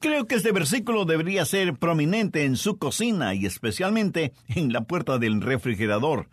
Creo 0.00 0.26
que 0.26 0.36
este 0.36 0.52
versículo 0.52 1.04
debería 1.04 1.44
ser 1.44 1.74
prominente 1.74 2.44
en 2.44 2.56
su 2.56 2.78
cocina 2.78 3.34
y 3.34 3.44
especialmente 3.44 4.32
en 4.48 4.72
la 4.72 4.84
puerta 4.84 5.18
del 5.18 5.42
refrigerador. 5.42 6.28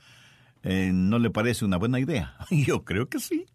Eh, 0.64 0.92
¿No 0.94 1.20
le 1.20 1.30
parece 1.30 1.66
una 1.66 1.78
buena 1.78 2.00
idea? 2.00 2.38
Yo 2.50 2.84
creo 2.86 3.10
que 3.10 3.20
sí. 3.20 3.46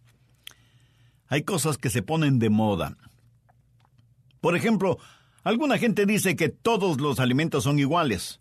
hay 1.29 1.43
cosas 1.43 1.79
que 1.79 1.91
se 1.91 2.03
ponen 2.03 2.39
de 2.39 2.51
moda. 2.51 2.97
Por 4.41 4.57
ejemplo, 4.57 4.99
alguna 5.45 5.79
gente 5.79 6.05
dice 6.05 6.37
que 6.37 6.49
todos 6.49 7.01
los 7.01 7.19
alimentos 7.19 7.65
son 7.65 7.79
iguales, 7.79 8.41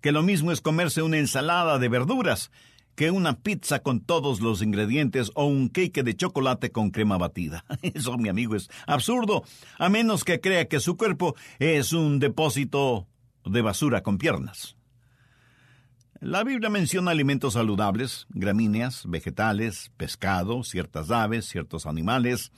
que 0.00 0.12
lo 0.12 0.22
mismo 0.22 0.52
es 0.52 0.60
comerse 0.60 1.02
una 1.02 1.18
ensalada 1.18 1.78
de 1.78 1.88
verduras 1.88 2.50
que 2.98 3.12
una 3.12 3.38
pizza 3.38 3.78
con 3.78 4.00
todos 4.00 4.40
los 4.40 4.60
ingredientes 4.60 5.30
o 5.36 5.44
un 5.44 5.68
cake 5.68 6.02
de 6.02 6.16
chocolate 6.16 6.72
con 6.72 6.90
crema 6.90 7.16
batida. 7.16 7.64
Eso, 7.82 8.18
mi 8.18 8.28
amigo, 8.28 8.56
es 8.56 8.68
absurdo, 8.88 9.44
a 9.78 9.88
menos 9.88 10.24
que 10.24 10.40
crea 10.40 10.66
que 10.66 10.80
su 10.80 10.96
cuerpo 10.96 11.36
es 11.60 11.92
un 11.92 12.18
depósito 12.18 13.06
de 13.44 13.62
basura 13.62 14.02
con 14.02 14.18
piernas. 14.18 14.74
La 16.18 16.42
Biblia 16.42 16.70
menciona 16.70 17.12
alimentos 17.12 17.52
saludables, 17.52 18.26
gramíneas, 18.30 19.04
vegetales, 19.06 19.92
pescado, 19.96 20.64
ciertas 20.64 21.12
aves, 21.12 21.46
ciertos 21.46 21.86
animales, 21.86 22.50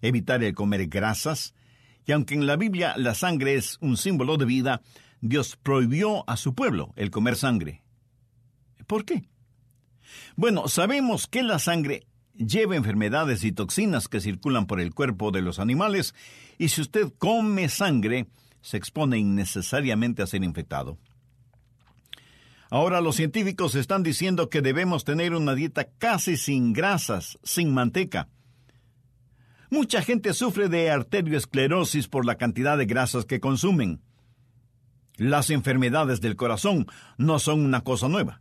evitar 0.00 0.42
el 0.42 0.54
comer 0.54 0.86
grasas, 0.86 1.52
y 2.06 2.12
aunque 2.12 2.32
en 2.32 2.46
la 2.46 2.56
Biblia 2.56 2.94
la 2.96 3.14
sangre 3.14 3.56
es 3.56 3.76
un 3.82 3.98
símbolo 3.98 4.38
de 4.38 4.46
vida, 4.46 4.80
Dios 5.20 5.58
prohibió 5.62 6.24
a 6.30 6.38
su 6.38 6.54
pueblo 6.54 6.94
el 6.96 7.10
comer 7.10 7.36
sangre. 7.36 7.82
¿Por 8.86 9.04
qué? 9.04 9.30
Bueno, 10.36 10.68
sabemos 10.68 11.26
que 11.26 11.42
la 11.42 11.58
sangre 11.58 12.06
lleva 12.34 12.76
enfermedades 12.76 13.44
y 13.44 13.52
toxinas 13.52 14.08
que 14.08 14.20
circulan 14.20 14.66
por 14.66 14.80
el 14.80 14.94
cuerpo 14.94 15.30
de 15.30 15.42
los 15.42 15.58
animales, 15.58 16.14
y 16.58 16.68
si 16.68 16.80
usted 16.80 17.12
come 17.18 17.68
sangre, 17.68 18.26
se 18.60 18.76
expone 18.76 19.18
innecesariamente 19.18 20.22
a 20.22 20.26
ser 20.26 20.44
infectado. 20.44 20.98
Ahora 22.70 23.02
los 23.02 23.16
científicos 23.16 23.74
están 23.74 24.02
diciendo 24.02 24.48
que 24.48 24.62
debemos 24.62 25.04
tener 25.04 25.34
una 25.34 25.54
dieta 25.54 25.90
casi 25.98 26.38
sin 26.38 26.72
grasas, 26.72 27.38
sin 27.42 27.74
manteca. 27.74 28.28
Mucha 29.68 30.00
gente 30.00 30.32
sufre 30.32 30.68
de 30.68 30.90
arteriosclerosis 30.90 32.08
por 32.08 32.24
la 32.24 32.36
cantidad 32.36 32.78
de 32.78 32.86
grasas 32.86 33.26
que 33.26 33.40
consumen. 33.40 34.00
Las 35.16 35.50
enfermedades 35.50 36.22
del 36.22 36.36
corazón 36.36 36.86
no 37.18 37.38
son 37.38 37.60
una 37.60 37.82
cosa 37.82 38.08
nueva. 38.08 38.40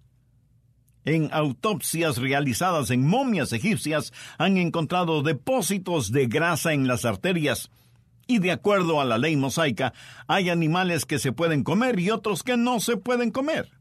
En 1.04 1.30
autopsias 1.32 2.18
realizadas 2.18 2.92
en 2.92 3.08
momias 3.08 3.54
egipcias 3.54 4.14
han 4.38 4.58
encontrado 4.58 5.24
depósitos 5.24 6.12
de 6.12 6.28
grasa 6.28 6.74
en 6.74 6.88
las 6.88 7.06
arterias 7.06 7.72
y 8.28 8.40
de 8.40 8.52
acuerdo 8.52 9.02
a 9.02 9.06
la 9.06 9.18
ley 9.18 9.36
mosaica 9.36 9.94
hay 10.28 10.50
animales 10.50 11.06
que 11.06 11.20
se 11.20 11.32
pueden 11.32 11.64
comer 11.64 12.00
y 12.00 12.12
otros 12.12 12.44
que 12.44 12.56
no 12.56 12.80
se 12.80 12.98
pueden 12.98 13.32
comer. 13.32 13.72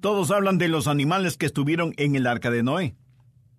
Todos 0.00 0.30
hablan 0.30 0.58
de 0.58 0.68
los 0.68 0.88
animales 0.88 1.36
que 1.36 1.46
estuvieron 1.46 1.92
en 1.96 2.16
el 2.16 2.26
arca 2.26 2.50
de 2.50 2.62
Noé. 2.62 2.96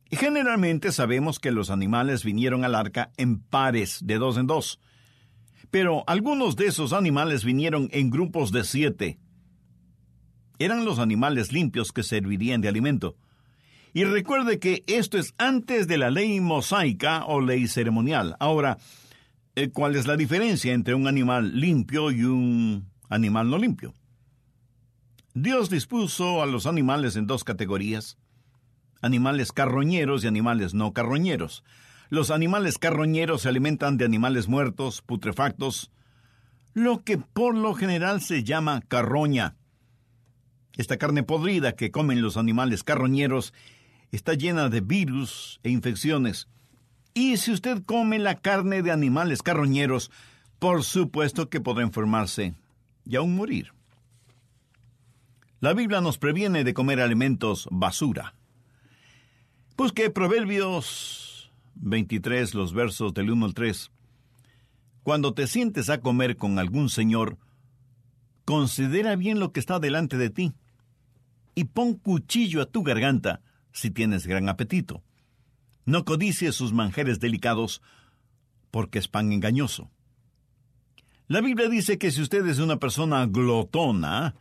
Y 0.09 0.15
generalmente 0.15 0.91
sabemos 0.91 1.39
que 1.39 1.51
los 1.51 1.69
animales 1.69 2.23
vinieron 2.23 2.63
al 2.63 2.75
arca 2.75 3.11
en 3.17 3.39
pares 3.39 3.99
de 4.03 4.17
dos 4.17 4.37
en 4.37 4.47
dos. 4.47 4.79
Pero 5.69 6.03
algunos 6.07 6.55
de 6.55 6.67
esos 6.67 6.93
animales 6.93 7.43
vinieron 7.43 7.89
en 7.91 8.09
grupos 8.09 8.51
de 8.51 8.63
siete 8.63 9.19
eran 10.59 10.85
los 10.85 10.99
animales 10.99 11.51
limpios 11.51 11.91
que 11.91 12.03
servirían 12.03 12.61
de 12.61 12.67
alimento. 12.67 13.15
Y 13.93 14.03
recuerde 14.03 14.59
que 14.59 14.83
esto 14.87 15.17
es 15.17 15.33
antes 15.37 15.87
de 15.87 15.97
la 15.97 16.11
ley 16.11 16.39
mosaica 16.39 17.25
o 17.25 17.41
ley 17.41 17.67
ceremonial. 17.67 18.35
Ahora, 18.39 18.77
eh, 19.55 19.69
¿cuál 19.69 19.95
es 19.95 20.05
la 20.05 20.17
diferencia 20.17 20.73
entre 20.73 20.93
un 20.93 21.07
animal 21.07 21.59
limpio 21.59 22.11
y 22.11 22.23
un 22.23 22.89
animal 23.09 23.49
no 23.49 23.57
limpio? 23.57 23.93
Dios 25.33 25.69
dispuso 25.69 26.41
a 26.41 26.45
los 26.45 26.65
animales 26.65 27.15
en 27.15 27.27
dos 27.27 27.43
categorías, 27.43 28.17
animales 29.01 29.51
carroñeros 29.51 30.23
y 30.23 30.27
animales 30.27 30.73
no 30.73 30.93
carroñeros. 30.93 31.63
Los 32.09 32.31
animales 32.31 32.77
carroñeros 32.77 33.41
se 33.41 33.49
alimentan 33.49 33.97
de 33.97 34.05
animales 34.05 34.47
muertos, 34.47 35.01
putrefactos, 35.01 35.91
lo 36.73 37.03
que 37.03 37.17
por 37.17 37.55
lo 37.55 37.73
general 37.73 38.21
se 38.21 38.43
llama 38.43 38.81
carroña. 38.87 39.56
Esta 40.77 40.97
carne 40.97 41.23
podrida 41.23 41.75
que 41.75 41.89
comen 41.89 42.21
los 42.21 42.37
animales 42.37 42.83
carroñeros 42.83 43.51
está 44.11 44.35
llena 44.35 44.69
de 44.69 44.81
virus 44.81 45.59
e 45.63 45.71
infecciones. 45.71 46.47
Y 47.15 47.37
si 47.37 47.51
usted 47.51 47.83
come 47.83 48.19
la 48.19 48.35
carne 48.35 48.83
de 48.83 48.91
animales 48.91 49.41
carroñeros, 49.41 50.11
por 50.59 50.83
supuesto 50.83 51.49
que 51.49 51.59
podrá 51.59 51.83
enfermarse 51.83 52.53
y 53.05 53.15
aún 53.15 53.35
morir. 53.35 53.73
La 55.61 55.73
Biblia 55.73 55.99
nos 55.99 56.19
previene 56.19 56.63
de 56.63 56.75
comer 56.75 57.01
alimentos 57.01 57.67
basura. 57.71 58.35
Busque 59.75 60.11
Proverbios 60.11 61.51
23, 61.73 62.53
los 62.53 62.73
versos 62.73 63.15
del 63.15 63.31
1 63.31 63.47
al 63.47 63.53
3. 63.55 63.91
Cuando 65.01 65.33
te 65.33 65.47
sientes 65.47 65.89
a 65.89 66.01
comer 66.01 66.37
con 66.37 66.59
algún 66.59 66.89
señor, 66.89 67.39
considera 68.45 69.15
bien 69.15 69.39
lo 69.39 69.51
que 69.51 69.59
está 69.59 69.79
delante 69.79 70.17
de 70.17 70.29
ti 70.29 70.53
y 71.57 71.63
pon 71.63 71.95
cuchillo 71.95 72.61
a 72.61 72.67
tu 72.67 72.83
garganta 72.83 73.41
si 73.71 73.89
tienes 73.89 74.27
gran 74.27 74.47
apetito. 74.47 75.01
No 75.85 76.05
codicies 76.05 76.53
sus 76.53 76.71
manjeres 76.71 77.19
delicados, 77.19 77.81
porque 78.69 78.99
es 78.99 79.07
pan 79.07 79.31
engañoso. 79.31 79.89
La 81.27 81.41
Biblia 81.41 81.67
dice 81.67 81.97
que 81.97 82.11
si 82.11 82.21
usted 82.21 82.45
es 82.45 82.59
una 82.59 82.77
persona 82.77 83.25
glotona, 83.25 84.35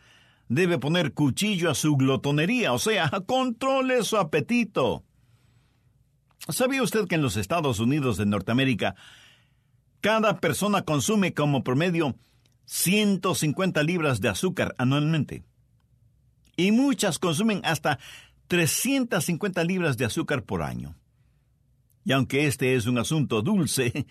debe 0.50 0.79
poner 0.79 1.14
cuchillo 1.14 1.70
a 1.70 1.74
su 1.74 1.96
glotonería, 1.96 2.74
o 2.74 2.79
sea, 2.79 3.11
controle 3.26 4.05
su 4.05 4.18
apetito. 4.18 5.02
¿Sabía 6.50 6.83
usted 6.83 7.07
que 7.09 7.14
en 7.14 7.22
los 7.22 7.38
Estados 7.38 7.81
Unidos 7.81 8.18
de 8.18 8.26
Norteamérica 8.26 8.94
cada 10.02 10.38
persona 10.38 10.83
consume 10.83 11.33
como 11.33 11.64
promedio 11.64 12.14
150 12.66 13.83
libras 13.85 14.20
de 14.20 14.29
azúcar 14.29 14.74
anualmente? 14.76 15.44
Y 16.57 16.73
muchas 16.73 17.19
consumen 17.19 17.61
hasta 17.64 17.99
350 18.49 19.62
libras 19.64 19.97
de 19.97 20.05
azúcar 20.05 20.45
por 20.45 20.62
año. 20.62 20.95
Y 22.05 22.12
aunque 22.12 22.47
este 22.47 22.75
es 22.75 22.87
un 22.87 22.99
asunto 22.99 23.42
dulce, 23.42 24.07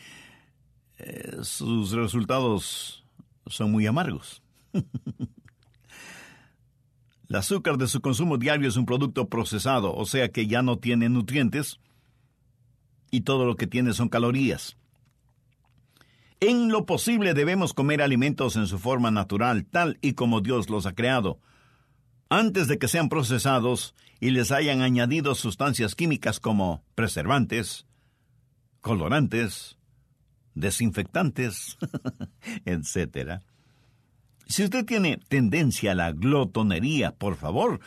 eh, 0.97 1.37
sus 1.41 1.91
resultados 1.91 3.05
son 3.47 3.71
muy 3.71 3.87
amargos. 3.87 4.41
El 7.27 7.37
azúcar 7.37 7.77
de 7.77 7.87
su 7.87 8.01
consumo 8.01 8.37
diario 8.37 8.69
es 8.69 8.77
un 8.77 8.85
producto 8.85 9.29
procesado, 9.29 9.95
o 9.95 10.05
sea 10.05 10.29
que 10.29 10.45
ya 10.45 10.61
no 10.61 10.77
tiene 10.77 11.09
nutrientes 11.09 11.79
y 13.09 13.21
todo 13.21 13.45
lo 13.45 13.55
que 13.55 13.65
tiene 13.65 13.93
son 13.93 14.09
calorías. 14.09 14.77
En 16.39 16.69
lo 16.69 16.85
posible 16.85 17.33
debemos 17.33 17.73
comer 17.73 18.03
alimentos 18.03 18.57
en 18.57 18.67
su 18.67 18.77
forma 18.77 19.09
natural, 19.09 19.65
tal 19.65 19.97
y 20.01 20.13
como 20.13 20.41
Dios 20.41 20.69
los 20.69 20.85
ha 20.85 20.93
creado 20.93 21.39
antes 22.29 22.67
de 22.67 22.77
que 22.77 22.87
sean 22.87 23.09
procesados 23.09 23.95
y 24.19 24.31
les 24.31 24.51
hayan 24.51 24.81
añadido 24.81 25.35
sustancias 25.35 25.95
químicas 25.95 26.39
como 26.39 26.83
preservantes, 26.95 27.85
colorantes, 28.81 29.77
desinfectantes, 30.53 31.77
etc. 32.65 33.41
Si 34.47 34.63
usted 34.63 34.85
tiene 34.85 35.17
tendencia 35.27 35.91
a 35.91 35.95
la 35.95 36.11
glotonería, 36.11 37.11
por 37.11 37.35
favor, 37.35 37.79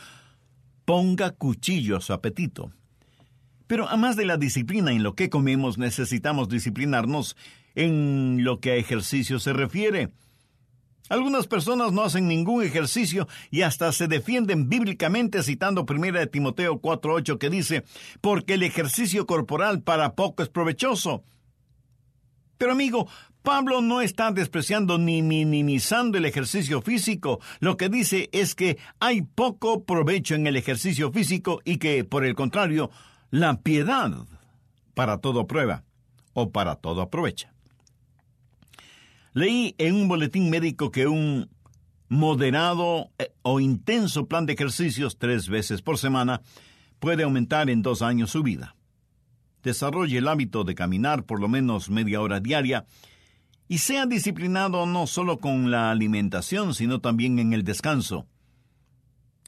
ponga 0.85 1.31
cuchillo 1.31 1.97
a 1.97 2.01
su 2.01 2.13
apetito. 2.13 2.71
Pero 3.67 3.87
además 3.87 4.15
de 4.15 4.25
la 4.25 4.37
disciplina 4.37 4.91
en 4.91 5.03
lo 5.03 5.13
que 5.13 5.29
comemos, 5.29 5.77
necesitamos 5.77 6.49
disciplinarnos 6.49 7.35
en 7.75 8.43
lo 8.43 8.59
que 8.59 8.71
a 8.71 8.75
ejercicio 8.75 9.39
se 9.39 9.53
refiere. 9.53 10.09
Algunas 11.09 11.47
personas 11.47 11.91
no 11.91 12.03
hacen 12.03 12.27
ningún 12.27 12.63
ejercicio 12.63 13.27
y 13.49 13.63
hasta 13.63 13.91
se 13.91 14.07
defienden 14.07 14.69
bíblicamente 14.69 15.43
citando 15.43 15.85
1 15.89 16.27
Timoteo 16.27 16.79
4.8 16.79 17.37
que 17.37 17.49
dice, 17.49 17.83
porque 18.21 18.53
el 18.53 18.63
ejercicio 18.63 19.25
corporal 19.25 19.81
para 19.81 20.13
poco 20.13 20.43
es 20.43 20.49
provechoso. 20.49 21.23
Pero 22.59 22.73
amigo, 22.73 23.07
Pablo 23.41 23.81
no 23.81 24.01
está 24.01 24.31
despreciando 24.31 24.97
ni 24.97 25.21
minimizando 25.23 26.17
el 26.17 26.25
ejercicio 26.25 26.81
físico. 26.81 27.39
Lo 27.59 27.77
que 27.77 27.89
dice 27.89 28.29
es 28.31 28.53
que 28.53 28.77
hay 28.99 29.21
poco 29.21 29.85
provecho 29.85 30.35
en 30.35 30.45
el 30.45 30.57
ejercicio 30.57 31.11
físico 31.11 31.61
y 31.63 31.77
que, 31.77 32.03
por 32.03 32.25
el 32.25 32.35
contrario, 32.35 32.91
la 33.31 33.61
piedad 33.61 34.11
para 34.93 35.19
todo 35.19 35.47
prueba 35.47 35.83
o 36.33 36.51
para 36.51 36.75
todo 36.75 37.01
aprovecha. 37.01 37.53
Leí 39.39 39.73
en 39.77 39.95
un 39.95 40.09
boletín 40.09 40.49
médico 40.49 40.91
que 40.91 41.07
un 41.07 41.49
moderado 42.09 43.09
eh, 43.17 43.31
o 43.41 43.61
intenso 43.61 44.27
plan 44.27 44.45
de 44.45 44.51
ejercicios 44.51 45.17
tres 45.17 45.47
veces 45.47 45.81
por 45.81 45.97
semana 45.97 46.41
puede 46.99 47.23
aumentar 47.23 47.69
en 47.69 47.81
dos 47.81 48.01
años 48.01 48.31
su 48.31 48.43
vida. 48.43 48.75
Desarrolle 49.63 50.17
el 50.17 50.27
hábito 50.27 50.65
de 50.65 50.75
caminar 50.75 51.23
por 51.23 51.39
lo 51.39 51.47
menos 51.47 51.89
media 51.89 52.19
hora 52.19 52.41
diaria 52.41 52.85
y 53.69 53.77
sea 53.77 54.05
disciplinado 54.05 54.85
no 54.85 55.07
solo 55.07 55.37
con 55.37 55.71
la 55.71 55.89
alimentación, 55.89 56.73
sino 56.75 56.99
también 56.99 57.39
en 57.39 57.53
el 57.53 57.63
descanso. 57.63 58.27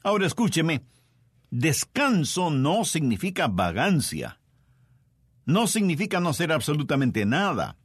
Ahora 0.02 0.26
escúcheme, 0.26 0.86
descanso 1.50 2.48
no 2.48 2.86
significa 2.86 3.46
vagancia. 3.46 4.40
no 5.44 5.66
significa 5.66 6.18
no 6.18 6.30
hacer 6.30 6.50
absolutamente 6.50 7.26
nada. 7.26 7.76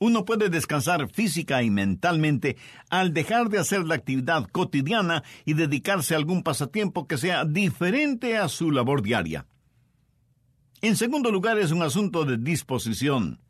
Uno 0.00 0.24
puede 0.24 0.48
descansar 0.48 1.10
física 1.10 1.62
y 1.62 1.70
mentalmente 1.70 2.56
al 2.88 3.12
dejar 3.12 3.48
de 3.48 3.58
hacer 3.58 3.84
la 3.84 3.96
actividad 3.96 4.46
cotidiana 4.50 5.24
y 5.44 5.54
dedicarse 5.54 6.14
a 6.14 6.18
algún 6.18 6.42
pasatiempo 6.42 7.08
que 7.08 7.18
sea 7.18 7.44
diferente 7.44 8.36
a 8.36 8.48
su 8.48 8.70
labor 8.70 9.02
diaria. 9.02 9.46
En 10.80 10.96
segundo 10.96 11.32
lugar, 11.32 11.58
es 11.58 11.72
un 11.72 11.82
asunto 11.82 12.24
de 12.24 12.38
disposición. 12.38 13.40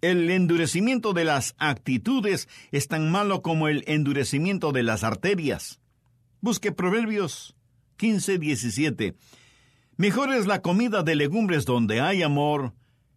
El 0.00 0.30
endurecimiento 0.30 1.12
de 1.12 1.24
las 1.24 1.56
actitudes 1.58 2.48
es 2.70 2.86
tan 2.86 3.10
malo 3.10 3.42
como 3.42 3.66
el 3.66 3.82
endurecimiento 3.88 4.70
de 4.70 4.84
las 4.84 5.02
arterias. 5.02 5.80
Busque 6.40 6.70
Proverbios 6.70 7.56
15, 7.96 8.38
17. 8.38 9.16
Mejor 9.96 10.32
es 10.32 10.46
la 10.46 10.62
comida 10.62 11.02
de 11.02 11.16
legumbres 11.16 11.64
donde 11.64 12.00
hay 12.00 12.22
amor 12.22 12.74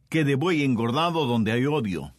que 0.10 0.24
de 0.24 0.36
buey 0.36 0.64
engordado 0.64 1.26
donde 1.26 1.52
hay 1.52 1.66
odio. 1.66 2.14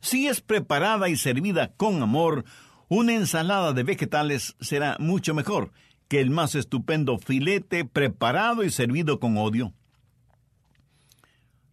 Si 0.00 0.26
es 0.26 0.40
preparada 0.40 1.08
y 1.08 1.16
servida 1.16 1.72
con 1.76 2.02
amor, 2.02 2.44
una 2.88 3.14
ensalada 3.14 3.72
de 3.72 3.84
vegetales 3.84 4.56
será 4.60 4.96
mucho 4.98 5.32
mejor 5.32 5.72
que 6.08 6.20
el 6.20 6.30
más 6.30 6.54
estupendo 6.54 7.16
filete 7.18 7.84
preparado 7.84 8.64
y 8.64 8.70
servido 8.70 9.18
con 9.18 9.38
odio. 9.38 9.72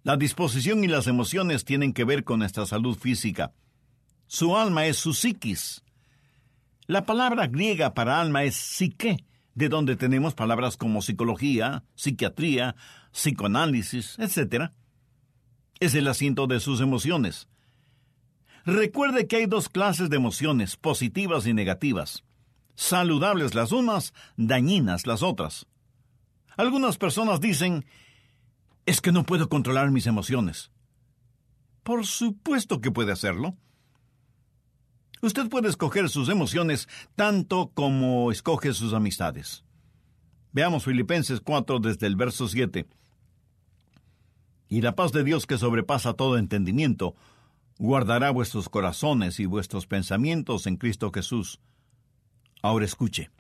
La 0.04 0.16
disposición 0.16 0.84
y 0.84 0.88
las 0.88 1.08
emociones 1.08 1.66
tienen 1.66 1.92
que 1.92 2.06
ver 2.06 2.24
con 2.24 2.40
nuestra 2.40 2.66
salud 2.66 2.98
física. 2.98 3.52
Su 4.28 4.56
alma 4.56 4.86
es 4.86 4.98
su 4.98 5.14
psiquis. 5.14 5.84
La 6.88 7.06
palabra 7.06 7.48
griega 7.48 7.94
para 7.94 8.22
alma 8.22 8.44
es 8.44 8.56
psique, 8.56 9.26
de 9.56 9.68
donde 9.68 9.98
tenemos 9.98 10.36
palabras 10.36 10.78
como 10.78 11.02
psicología, 11.02 11.84
psiquiatría, 11.96 12.76
psicoanálisis, 13.12 14.18
etc. 14.20 14.72
Es 15.80 15.96
el 15.96 16.08
asiento 16.08 16.48
de 16.48 16.60
sus 16.60 16.82
emociones. 16.82 17.48
Recuerde 18.66 19.28
que 19.28 19.38
hay 19.38 19.46
dos 19.46 19.70
clases 19.70 20.10
de 20.10 20.18
emociones, 20.18 20.76
positivas 20.78 21.48
y 21.48 21.54
negativas. 21.54 22.24
Saludables 22.76 23.56
las 23.56 23.72
unas, 23.72 24.14
dañinas 24.38 25.08
las 25.08 25.24
otras. 25.24 25.66
Algunas 26.56 26.98
personas 26.98 27.40
dicen, 27.40 27.86
es 28.86 29.02
que 29.02 29.12
no 29.12 29.24
puedo 29.24 29.50
controlar 29.50 29.92
mis 29.92 30.08
emociones. 30.08 30.72
Por 31.84 32.06
supuesto 32.06 32.82
que 32.82 32.92
puede 32.92 33.12
hacerlo. 33.12 33.56
Usted 35.22 35.50
puede 35.50 35.70
escoger 35.70 36.10
sus 36.10 36.30
emociones 36.30 36.88
tanto 37.16 37.72
como 37.74 38.32
escoge 38.32 38.74
sus 38.74 38.94
amistades. 38.94 39.64
Veamos 40.52 40.86
Filipenses 40.86 41.42
4 41.42 41.80
desde 41.80 42.08
el 42.08 42.16
verso 42.16 42.48
7. 42.48 42.88
Y 44.70 44.82
la 44.82 44.96
paz 44.96 45.12
de 45.12 45.24
Dios 45.24 45.48
que 45.48 45.58
sobrepasa 45.58 46.14
todo 46.14 46.38
entendimiento, 46.38 47.16
guardará 47.80 48.30
vuestros 48.30 48.70
corazones 48.70 49.40
y 49.40 49.48
vuestros 49.48 49.88
pensamientos 49.88 50.68
en 50.68 50.78
Cristo 50.78 51.12
Jesús. 51.12 51.60
Ahora 52.62 52.86
escuche. 52.86 53.32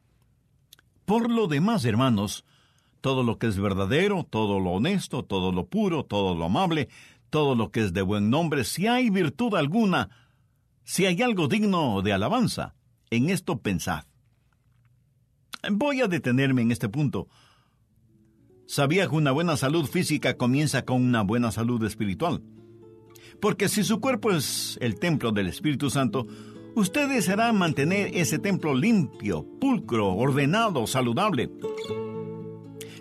Por 1.05 1.29
lo 1.29 1.47
demás, 1.47 1.85
hermanos, 1.85 2.45
todo 3.01 3.23
lo 3.23 3.37
que 3.37 3.47
es 3.47 3.59
verdadero, 3.59 4.25
todo 4.29 4.59
lo 4.59 4.71
honesto, 4.71 5.23
todo 5.23 5.51
lo 5.51 5.67
puro, 5.67 6.03
todo 6.03 6.35
lo 6.35 6.45
amable, 6.45 6.89
todo 7.29 7.55
lo 7.55 7.71
que 7.71 7.81
es 7.81 7.93
de 7.93 8.01
buen 8.01 8.29
nombre, 8.29 8.63
si 8.63 8.87
hay 8.87 9.09
virtud 9.09 9.55
alguna, 9.55 10.09
si 10.83 11.05
hay 11.05 11.21
algo 11.21 11.47
digno 11.47 12.01
de 12.01 12.13
alabanza, 12.13 12.73
en 13.09 13.29
esto 13.29 13.59
pensad. 13.59 14.05
Voy 15.69 16.01
a 16.01 16.07
detenerme 16.07 16.61
en 16.61 16.71
este 16.71 16.89
punto. 16.89 17.27
Sabía 18.69 19.07
que 19.07 19.15
una 19.15 19.31
buena 19.31 19.57
salud 19.57 19.87
física 19.87 20.37
comienza 20.37 20.85
con 20.85 21.01
una 21.01 21.23
buena 21.23 21.51
salud 21.51 21.83
espiritual. 21.83 22.43
Porque 23.41 23.67
si 23.67 23.83
su 23.83 23.99
cuerpo 23.99 24.29
es 24.29 24.77
el 24.79 24.99
templo 24.99 25.31
del 25.31 25.47
Espíritu 25.47 25.89
Santo, 25.89 26.27
usted 26.75 27.09
deseará 27.09 27.51
mantener 27.51 28.11
ese 28.13 28.37
templo 28.37 28.75
limpio, 28.75 29.43
pulcro, 29.59 30.13
ordenado, 30.13 30.85
saludable. 30.85 31.49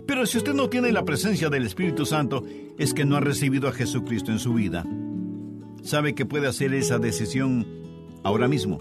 Pero 0.06 0.24
si 0.24 0.38
usted 0.38 0.54
no 0.54 0.70
tiene 0.70 0.90
la 0.90 1.04
presencia 1.04 1.50
del 1.50 1.66
Espíritu 1.66 2.06
Santo, 2.06 2.44
es 2.78 2.94
que 2.94 3.04
no 3.04 3.16
ha 3.16 3.20
recibido 3.20 3.68
a 3.68 3.72
Jesucristo 3.72 4.32
en 4.32 4.38
su 4.38 4.54
vida 4.54 4.86
sabe 5.82 6.14
que 6.14 6.26
puede 6.26 6.46
hacer 6.46 6.74
esa 6.74 6.98
decisión 6.98 7.66
ahora 8.22 8.48
mismo. 8.48 8.78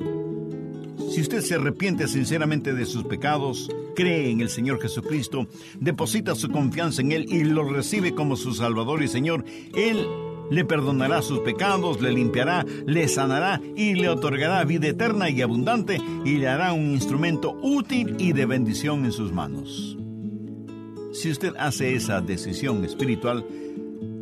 Si 1.09 1.21
usted 1.21 1.41
se 1.41 1.55
arrepiente 1.55 2.07
sinceramente 2.07 2.73
de 2.73 2.85
sus 2.85 3.05
pecados, 3.05 3.69
cree 3.97 4.29
en 4.29 4.41
el 4.41 4.49
Señor 4.49 4.79
Jesucristo, 4.79 5.47
deposita 5.79 6.35
su 6.35 6.49
confianza 6.49 7.01
en 7.01 7.11
Él 7.11 7.25
y 7.27 7.43
lo 7.43 7.67
recibe 7.67 8.13
como 8.13 8.35
su 8.35 8.53
Salvador 8.53 9.01
y 9.01 9.07
Señor, 9.07 9.43
Él 9.73 10.07
le 10.51 10.63
perdonará 10.63 11.23
sus 11.23 11.39
pecados, 11.39 11.99
le 11.99 12.11
limpiará, 12.11 12.63
le 12.85 13.07
sanará 13.07 13.59
y 13.75 13.95
le 13.95 14.07
otorgará 14.09 14.63
vida 14.65 14.87
eterna 14.87 15.31
y 15.31 15.41
abundante 15.41 15.99
y 16.23 16.37
le 16.37 16.47
hará 16.47 16.73
un 16.73 16.91
instrumento 16.91 17.57
útil 17.63 18.15
y 18.19 18.33
de 18.33 18.45
bendición 18.45 19.03
en 19.03 19.11
sus 19.11 19.33
manos. 19.33 19.97
Si 21.11 21.31
usted 21.31 21.55
hace 21.57 21.95
esa 21.95 22.21
decisión 22.21 22.85
espiritual, 22.85 23.47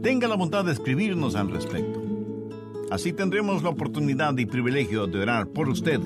tenga 0.01 0.29
la 0.29 0.35
bondad 0.35 0.63
de 0.63 0.71
escribirnos 0.71 1.35
al 1.35 1.51
respecto. 1.51 2.01
Así 2.91 3.11
tendremos 3.11 3.61
la 3.61 3.69
oportunidad 3.69 4.37
y 4.37 4.45
privilegio 4.45 5.05
de 5.05 5.19
orar 5.19 5.47
por 5.47 5.67
usted 5.67 5.99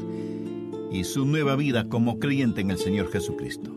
y 0.92 1.04
su 1.04 1.26
nueva 1.26 1.56
vida 1.56 1.90
como 1.90 2.20
creyente 2.20 2.62
en 2.62 2.72
el 2.72 2.78
Señor 2.78 3.12
Jesucristo. 3.12 3.76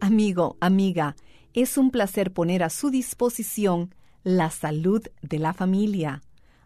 Amigo, 0.00 0.56
amiga, 0.60 1.16
es 1.52 1.78
un 1.78 1.90
placer 1.90 2.32
poner 2.32 2.62
a 2.62 2.70
su 2.70 2.90
disposición 2.90 3.94
la 4.22 4.50
salud 4.50 5.02
de 5.22 5.38
la 5.38 5.52
familia. 5.52 6.22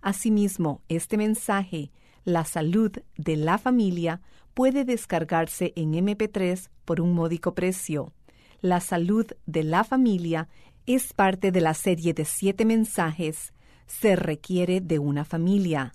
Asimismo, 0.01 0.81
este 0.87 1.17
mensaje, 1.17 1.91
La 2.25 2.43
salud 2.45 2.91
de 3.17 3.37
la 3.37 3.57
familia, 3.57 4.21
puede 4.53 4.85
descargarse 4.85 5.73
en 5.75 5.93
MP3 5.93 6.69
por 6.85 7.01
un 7.01 7.13
módico 7.13 7.55
precio. 7.55 8.13
La 8.61 8.81
salud 8.81 9.25
de 9.45 9.63
la 9.63 9.83
familia 9.83 10.47
es 10.85 11.13
parte 11.13 11.51
de 11.51 11.61
la 11.61 11.73
serie 11.73 12.13
de 12.13 12.25
siete 12.25 12.65
mensajes. 12.65 13.53
Se 13.87 14.15
requiere 14.15 14.81
de 14.81 14.99
una 14.99 15.25
familia 15.25 15.93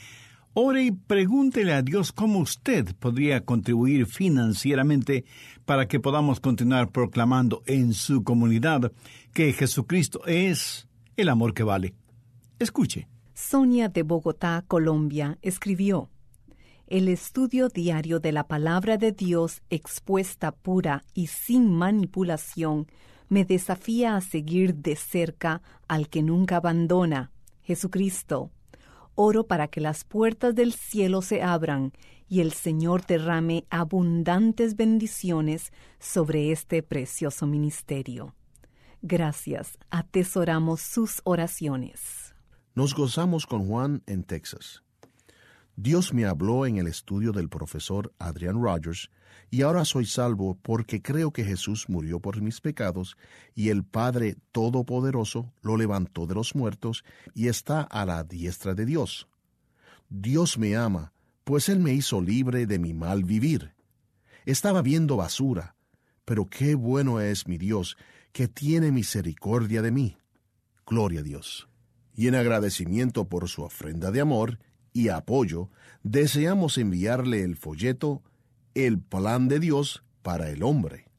Ore 0.54 0.84
y 0.84 0.92
pregúntele 0.92 1.74
a 1.74 1.82
Dios 1.82 2.12
cómo 2.12 2.40
usted 2.40 2.94
podría 2.98 3.46
contribuir 3.46 4.06
financieramente 4.06 5.24
para 5.66 5.88
que 5.88 6.02
podamos 6.02 6.42
continuar 6.42 6.92
proclamando 6.92 7.62
en 7.66 7.94
su 7.94 8.24
comunidad 8.24 8.92
que 9.34 9.54
Jesucristo 9.54 10.26
es 10.26 10.90
el 11.16 11.30
amor 11.30 11.54
que 11.54 11.64
vale. 11.64 11.94
Escuche. 12.60 13.08
Sonia 13.34 13.90
de 13.90 14.04
Bogotá, 14.04 14.64
Colombia, 14.66 15.38
escribió, 15.42 16.10
El 16.88 17.08
estudio 17.08 17.70
diario 17.70 18.20
de 18.20 18.32
la 18.32 18.48
palabra 18.48 18.98
de 18.98 19.12
Dios 19.12 19.62
expuesta 19.70 20.52
pura 20.52 21.04
y 21.14 21.28
sin 21.28 21.72
manipulación 21.72 22.88
me 23.28 23.44
desafía 23.44 24.16
a 24.16 24.22
seguir 24.22 24.76
de 24.76 24.96
cerca 24.96 25.62
al 25.88 26.10
que 26.10 26.22
nunca 26.22 26.58
abandona, 26.58 27.32
Jesucristo 27.64 28.52
Oro 29.16 29.48
para 29.48 29.70
que 29.70 29.80
las 29.80 30.04
puertas 30.04 30.54
del 30.56 30.74
cielo 30.74 31.22
se 31.22 31.42
abran 31.42 31.94
y 32.28 32.42
el 32.42 32.52
Señor 32.52 33.06
derrame 33.06 33.66
abundantes 33.70 34.76
bendiciones 34.76 35.72
sobre 36.00 36.52
este 36.52 36.84
precioso 36.84 37.48
ministerio. 37.48 38.36
Gracias, 39.02 39.78
atesoramos 39.90 40.82
sus 40.82 41.22
oraciones. 41.24 42.36
Nos 42.74 42.94
gozamos 42.94 43.46
con 43.46 43.68
Juan 43.68 44.04
en 44.06 44.26
Texas. 44.26 44.85
Dios 45.78 46.14
me 46.14 46.26
habló 46.26 46.66
en 46.66 46.78
el 46.78 46.88
estudio 46.88 47.34
del 47.34 47.50
profesor 47.50 48.14
Adrian 48.18 48.62
Rogers 48.62 49.10
y 49.52 49.62
ahora 49.62 49.84
soy 49.84 50.06
salvo 50.06 50.58
porque 50.62 51.02
creo 51.02 51.32
que 51.32 51.44
Jesús 51.44 51.90
murió 51.90 52.20
por 52.20 52.42
mis 52.42 52.62
pecados 52.62 53.18
y 53.56 53.70
el 53.70 53.84
Padre 53.84 54.38
Todopoderoso 54.52 55.52
lo 55.62 55.76
levantó 55.76 56.28
de 56.28 56.36
los 56.36 56.56
muertos 56.56 57.04
y 57.34 57.48
está 57.50 57.82
a 57.82 58.06
la 58.06 58.24
diestra 58.24 58.74
de 58.74 58.86
Dios. 58.86 59.28
Dios 60.10 60.58
me 60.58 60.78
ama, 60.78 61.12
pues 61.44 61.68
Él 61.68 61.80
me 61.80 61.94
hizo 61.94 62.22
libre 62.22 62.66
de 62.68 62.80
mi 62.80 62.94
mal 62.94 63.24
vivir. 63.26 63.74
Estaba 64.46 64.82
viendo 64.82 65.18
basura, 65.18 65.76
pero 66.24 66.46
qué 66.46 66.76
bueno 66.76 67.20
es 67.20 67.48
mi 67.48 67.58
Dios, 67.58 67.98
que 68.32 68.48
tiene 68.48 68.92
misericordia 68.92 69.82
de 69.82 69.92
mí. 69.92 70.18
Gloria 70.86 71.20
a 71.20 71.24
Dios. 71.24 71.68
Y 72.14 72.28
en 72.28 72.36
agradecimiento 72.36 73.28
por 73.28 73.50
su 73.50 73.64
ofrenda 73.64 74.12
de 74.12 74.22
amor 74.22 74.60
y 74.96 75.10
apoyo, 75.10 75.70
deseamos 76.04 76.78
enviarle 76.78 77.44
el 77.44 77.58
folleto 77.58 78.22
el 78.76 78.98
plan 78.98 79.50
de 79.50 79.60
Dios 79.60 80.06
para 80.22 80.50
el 80.50 80.64
hombre. 80.64 81.10